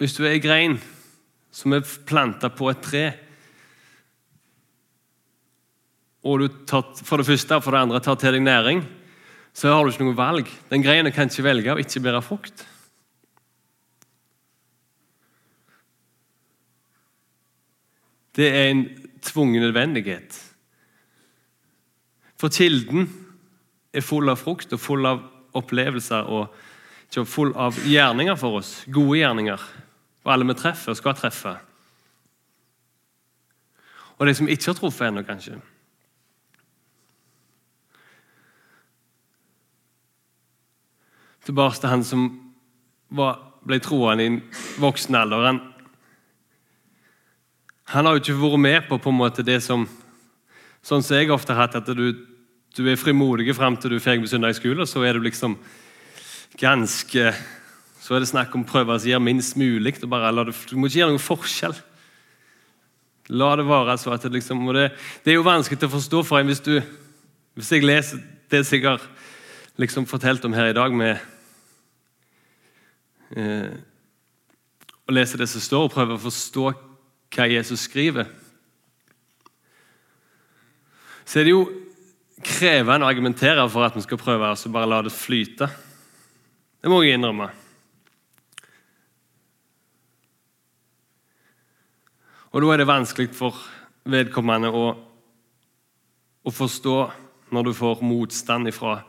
hvis 0.00 0.16
grein 0.40 0.80
som 1.52 1.76
er 1.76 1.84
planta 2.06 2.48
på 2.48 2.70
et 2.70 2.80
tre, 2.80 3.12
og 6.24 6.40
du 6.40 6.46
tar, 6.64 6.86
for 7.04 7.20
det 7.20 7.28
første 7.28 7.58
og 7.58 7.64
for 7.64 7.76
det 7.76 7.82
andre 7.84 8.00
tar 8.00 8.16
til 8.20 8.36
deg 8.36 8.44
næring, 8.44 8.80
så 9.54 9.70
har 9.70 9.84
du 9.84 9.92
ikke 9.92 10.06
noe 10.06 10.18
valg. 10.18 10.48
Den 10.70 10.82
greina 10.82 11.12
kan 11.14 11.28
ikke 11.30 11.44
velge 11.46 11.74
å 11.74 11.82
ikke 11.82 12.02
bære 12.02 12.22
frukt. 12.24 12.64
Det 18.34 18.48
er 18.50 18.72
en 18.72 18.82
tvungen 19.22 19.62
nødvendighet. 19.62 20.40
For 22.40 22.50
kilden 22.50 23.06
er 23.94 24.02
full 24.02 24.28
av 24.32 24.40
frukt 24.42 24.72
og 24.74 24.82
full 24.82 25.06
av 25.06 25.22
opplevelser 25.54 26.26
og 26.34 27.28
full 27.30 27.52
av 27.54 27.78
gjerninger 27.86 28.34
for 28.40 28.58
oss. 28.58 28.72
Gode 28.90 29.20
gjerninger. 29.20 29.68
Og 30.24 30.32
alle 30.34 30.48
vi 30.48 30.56
treffer 30.58 30.98
skal 30.98 31.14
treffe. 31.14 31.54
Og 34.18 34.26
de 34.26 34.34
som 34.34 34.50
ikke 34.50 34.72
har 34.72 34.78
truffet 34.80 35.06
ennå, 35.12 35.22
kanskje. 35.26 35.60
Tilbake 41.44 41.80
til 41.80 41.92
han 41.92 42.04
som 42.06 42.28
var, 43.12 43.40
ble 43.64 43.78
troende 43.84 44.24
i 44.24 44.36
voksen 44.80 45.16
alder. 45.18 45.48
Han, 45.50 45.60
han, 47.92 48.06
har 48.06 48.16
jo 48.16 48.22
ikke 48.22 48.38
vært 48.40 48.62
med 48.64 48.88
på, 48.88 48.98
på 48.98 49.12
en 49.12 49.20
måte 49.20 49.46
det 49.46 49.60
som 49.64 49.88
Sånn 50.84 51.00
som 51.00 51.16
jeg 51.16 51.30
ofte 51.32 51.54
har 51.56 51.64
hatt, 51.64 51.78
at 51.78 51.86
du, 51.96 52.10
du 52.76 52.88
er 52.92 52.98
frimodig 53.00 53.54
fram 53.56 53.72
til 53.80 53.94
du 53.94 53.96
er 53.96 54.02
ferdig 54.04 54.26
med 54.26 54.28
søndagsskole, 54.28 54.84
og 54.84 54.90
så 54.90 55.00
er 55.00 55.16
du 55.16 55.24
liksom 55.24 55.54
ganske 56.60 57.30
Så 58.04 58.12
er 58.12 58.20
det 58.20 58.28
snakk 58.28 58.52
om 58.52 58.66
å 58.66 58.68
prøve 58.68 58.92
å 58.92 59.00
gjøre 59.00 59.24
minst 59.24 59.56
mulig. 59.56 59.94
Du, 59.96 60.04
bare, 60.12 60.28
du, 60.44 60.52
du 60.52 60.76
må 60.76 60.90
ikke 60.90 60.98
gjøre 60.98 61.14
noen 61.14 61.24
forskjell. 61.24 61.72
La 63.32 63.54
det 63.56 63.64
være 63.64 63.96
så 63.96 64.12
at 64.12 64.26
det 64.26 64.34
liksom 64.34 64.60
det, 64.76 64.90
det, 65.24 65.32
er 65.32 65.38
jo 65.38 65.46
vanskelig 65.46 65.88
å 65.88 65.94
forstå 65.94 66.20
for 66.28 66.36
en 66.36 66.50
hvis, 66.52 66.60
du, 66.60 66.76
hvis 67.56 67.72
jeg 67.72 67.86
leser 67.88 68.20
det 68.52 68.60
jeg 68.68 68.84
har 68.84 69.00
liksom 69.80 70.04
fortalt 70.04 70.44
om 70.44 70.52
her 70.52 70.68
i 70.68 70.76
dag, 70.76 70.92
med 70.92 71.16
eh, 73.30 73.72
å 75.04 75.14
lese 75.14 75.38
det 75.40 75.48
som 75.50 75.62
står, 75.62 75.86
og 75.86 75.94
prøve 75.94 76.16
å 76.16 76.24
forstå 76.24 76.66
hva 77.34 77.48
Jesus 77.50 77.86
skriver, 77.88 78.28
så 81.24 81.40
er 81.40 81.48
det 81.48 81.54
jo 81.54 81.64
krevende 82.44 83.06
å 83.06 83.10
argumentere 83.10 83.64
for 83.72 83.86
at 83.86 83.96
vi 83.96 84.04
skal 84.04 84.20
prøve 84.20 84.52
å 84.52 84.72
bare 84.72 84.90
la 84.90 85.00
det 85.04 85.12
flyte. 85.14 85.68
Det 86.80 86.92
må 86.92 87.00
jeg 87.02 87.16
innrømme. 87.16 87.48
Og 92.54 92.62
Da 92.62 92.70
er 92.70 92.78
det 92.78 92.86
vanskelig 92.86 93.32
for 93.34 93.56
vedkommende 94.06 94.68
å, 94.70 94.84
å 96.44 96.50
forstå 96.54 96.98
når 97.50 97.66
du 97.66 97.72
får 97.74 98.02
motstand 98.04 98.70
fra 98.76 99.00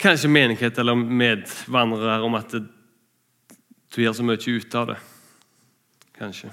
kanskje 0.00 0.30
menighet 0.32 0.78
eller 0.78 0.98
medvandrere 0.98 2.24
om 2.26 2.34
at 2.34 2.56
det, 2.56 2.64
du 3.94 4.02
gjør 4.02 4.16
så 4.18 4.26
mye 4.26 4.38
ut 4.58 4.74
av 4.78 4.88
det. 4.92 4.96
Kanskje. 6.18 6.50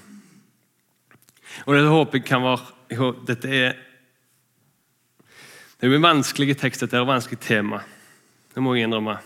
Og 1.66 1.74
det 1.74 1.82
håper 1.90 2.18
jeg 2.18 2.26
kan 2.26 2.44
være 2.44 3.10
Dette 3.26 3.50
er 3.50 3.74
det 5.82 5.88
er 5.88 5.96
jo 5.96 5.98
en 5.98 6.04
vanskelig 6.04 6.54
tekst, 6.54 6.84
dette 6.84 6.94
er 6.94 7.02
et 7.02 7.08
vanskelig 7.08 7.40
tema. 7.42 7.80
Det 8.54 8.62
må 8.62 8.76
jeg 8.76 8.86
innrømme. 8.86 9.16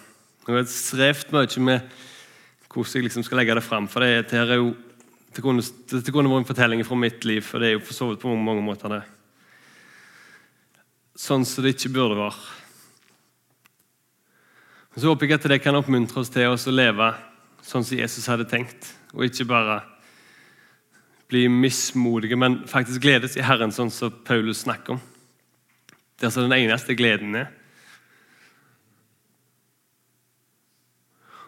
Jeg 0.47 0.55
har 0.57 0.63
strevd 0.73 1.35
mye 1.35 1.61
med 1.67 1.91
hvordan 2.73 2.95
jeg 2.97 3.05
liksom 3.05 3.27
skal 3.27 3.37
legge 3.43 3.59
det 3.59 3.65
fram. 3.67 3.89
For 3.93 4.01
det, 4.01 4.31
det, 4.31 4.39
er 4.41 4.63
jo, 4.63 4.71
det, 5.37 5.43
kunne, 5.45 5.61
det 5.61 6.15
kunne 6.15 6.33
vært 6.33 6.47
en 6.47 6.49
fortelling 6.49 6.81
fra 6.89 6.97
mitt 6.97 7.29
liv, 7.29 7.45
for 7.45 7.61
det 7.61 7.69
er 7.69 7.77
jo 7.77 7.83
for 7.85 7.99
så 7.99 8.09
vidt 8.09 8.23
på 8.25 8.33
mange, 8.33 8.65
måter 8.65 8.95
det. 8.95 9.03
Sånn 11.13 11.45
som 11.45 11.61
det 11.61 11.75
ikke 11.75 11.93
burde 11.99 12.17
være. 12.23 12.41
Så 14.97 15.13
håper 15.13 15.29
jeg 15.29 15.37
at 15.37 15.51
det 15.53 15.61
kan 15.61 15.77
oppmuntre 15.77 16.25
oss 16.25 16.33
til 16.33 16.57
å 16.57 16.73
leve 16.73 17.13
sånn 17.67 17.85
som 17.85 17.99
Jesus 17.99 18.29
hadde 18.31 18.47
tenkt, 18.49 18.93
og 19.15 19.27
ikke 19.27 19.49
bare 19.51 19.81
bli 21.27 21.49
mismodige, 21.51 22.39
men 22.39 22.61
faktisk 22.71 23.03
gledes 23.03 23.35
i 23.37 23.45
Herren, 23.45 23.75
sånn 23.75 23.91
som 23.91 24.15
Paulus 24.27 24.63
snakker 24.63 24.95
om. 24.95 25.03
Det 26.17 26.25
er 26.25 26.31
altså 26.31 26.47
den 26.47 26.55
eneste 26.55 26.95
gleden 26.97 27.35
er. 27.43 27.51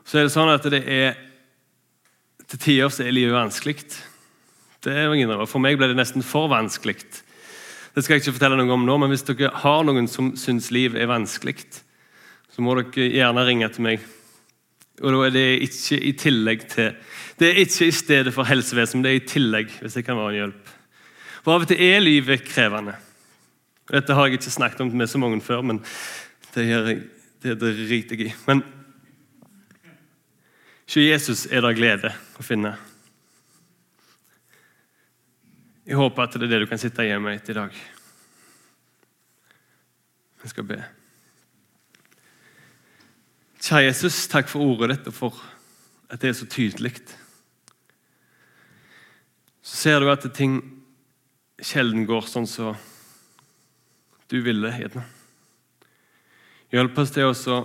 Så 0.09 0.19
er 0.19 0.27
det 0.27 0.35
sånn 0.35 0.51
at 0.51 0.65
det 0.73 0.85
er 0.89 1.25
Til 2.49 2.61
tider 2.65 2.89
så 2.89 3.03
er 3.05 3.13
livet 3.13 3.35
vanskelig. 3.37 3.83
Det 4.81 4.95
er 4.97 5.11
jo 5.13 5.45
For 5.45 5.61
meg 5.61 5.77
ble 5.77 5.91
det 5.91 5.99
nesten 5.99 6.25
for 6.25 6.49
vanskelig. 6.49 6.97
Det 7.93 8.05
skal 8.05 8.15
jeg 8.15 8.23
ikke 8.23 8.39
fortelle 8.39 8.57
noe 8.57 8.73
om 8.73 8.87
nå, 8.87 8.97
men 8.97 9.11
hvis 9.13 9.27
dere 9.29 9.51
har 9.53 9.85
noen 9.85 10.09
som 10.09 10.31
syns 10.37 10.71
liv 10.71 10.97
er 10.97 11.11
vanskelig, 11.11 11.59
så 12.49 12.65
må 12.65 12.73
dere 12.79 13.11
gjerne 13.13 13.45
ringe 13.45 13.69
til 13.69 13.85
meg. 13.85 14.07
Og 14.99 15.15
da 15.15 15.27
er 15.27 15.35
det 15.35 15.47
ikke 15.63 15.99
i 16.03 16.13
tillegg 16.19 16.65
til 16.71 16.97
Det 17.39 17.49
er 17.49 17.61
ikke 17.63 17.87
i 17.87 17.95
stedet 17.95 18.33
for 18.35 18.49
helsevesen, 18.49 19.05
det 19.05 19.11
er 19.13 19.21
i 19.21 19.29
tillegg, 19.31 19.71
hvis 19.81 19.95
det 19.95 20.05
kan 20.05 20.19
være 20.19 20.33
en 20.33 20.41
hjelp. 20.41 20.73
For 21.45 21.55
av 21.55 21.63
og 21.63 21.71
til 21.71 21.83
er 21.87 22.03
livet 22.03 22.43
krevende. 22.45 22.97
Dette 23.89 24.15
har 24.15 24.27
jeg 24.27 24.41
ikke 24.41 24.51
snakket 24.51 24.83
om 24.85 24.91
med 24.91 25.07
så 25.07 25.21
mange 25.23 25.41
før, 25.41 25.63
men 25.63 25.79
det, 26.55 26.67
gjør 26.67 26.91
jeg, 26.91 26.99
det 27.43 27.55
driter 27.61 28.19
jeg 28.19 28.27
i. 28.27 28.35
Men 28.49 28.65
hos 30.89 30.97
Jesus 30.97 31.47
er 31.47 31.63
det 31.63 31.77
glede 31.79 32.11
å 32.11 32.45
finne. 32.45 32.75
Jeg 35.89 35.97
håper 35.97 36.27
at 36.27 36.37
det 36.37 36.49
er 36.49 36.53
det 36.53 36.63
du 36.65 36.69
kan 36.69 36.81
sitte 36.81 37.07
hjemme 37.07 37.33
etter 37.33 37.55
i 37.55 37.61
dag. 37.63 37.83
Jeg 40.43 40.53
skal 40.53 40.67
be. 40.69 40.98
Kjære 43.59 43.89
Jesus, 43.89 44.29
takk 44.31 44.47
for 44.51 44.63
ordet 44.63 44.93
ditt 44.95 45.09
og 45.11 45.15
for 45.17 45.41
at 46.09 46.23
det 46.23 46.31
er 46.31 46.37
så 46.39 46.47
tydelig. 46.47 46.95
Så 49.63 49.81
ser 49.83 49.99
du 50.01 50.11
at 50.13 50.25
ting 50.37 50.61
sjelden 51.59 52.07
går 52.07 52.29
sånn 52.31 52.47
som 52.47 52.77
så 52.77 52.95
du 54.29 54.43
ville, 54.45 54.69
Hedna. 54.69 55.03
Hjelp 56.69 56.99
oss 57.01 57.15
til 57.15 57.31
å 57.31 57.59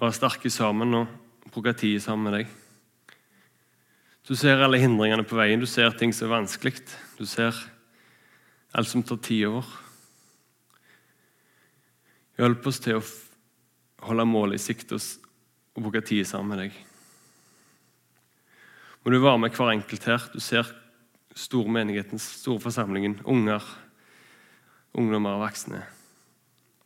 være 0.00 0.16
sterke 0.16 0.50
sammen 0.50 0.94
og 0.96 1.50
bruke 1.52 1.74
tid 1.76 2.00
sammen 2.00 2.30
med 2.30 2.36
deg. 2.38 2.54
Du 4.24 4.32
ser 4.36 4.64
alle 4.64 4.80
hindringene 4.80 5.26
på 5.28 5.36
veien, 5.36 5.60
du 5.60 5.68
ser 5.68 5.92
ting 6.00 6.14
som 6.16 6.30
er 6.30 6.38
vanskelig. 6.38 6.80
Du 7.20 7.26
ser 7.28 7.52
alt 8.72 8.88
som 8.88 9.04
tar 9.04 9.20
tid 9.24 9.46
over. 9.50 9.68
Hjelp 12.40 12.68
oss 12.72 12.80
til 12.80 13.00
å 13.00 13.04
holde 14.02 14.26
målet 14.28 14.60
i 14.60 14.64
sikte 14.68 14.98
og 14.98 15.82
bruke 15.82 16.02
tid 16.04 16.26
sammen 16.26 16.54
med 16.54 16.64
deg. 16.66 16.78
Må 19.02 19.12
du 19.14 19.20
være 19.22 19.40
med 19.40 19.54
hver 19.56 19.72
enkelt 19.72 20.06
her. 20.10 20.24
Du 20.32 20.40
ser 20.42 20.68
stormenigheten, 21.38 22.18
store 22.18 22.60
forsamlingen, 22.60 23.20
unger 23.24 23.62
ungdommer 24.98 25.30
og 25.36 25.40
voksne. 25.46 25.82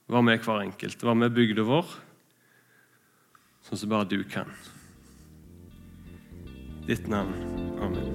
Vær 0.09 0.21
med 0.21 0.39
hver 0.45 0.61
enkelt. 0.67 1.05
Vær 1.05 1.15
med 1.17 1.35
bygda 1.35 1.65
vår, 1.67 1.87
sånn 3.69 3.81
som 3.81 3.93
bare 3.93 4.11
du 4.11 4.21
kan. 4.29 4.51
Ditt 6.89 7.09
navn. 7.09 7.35
Amen. 7.83 8.11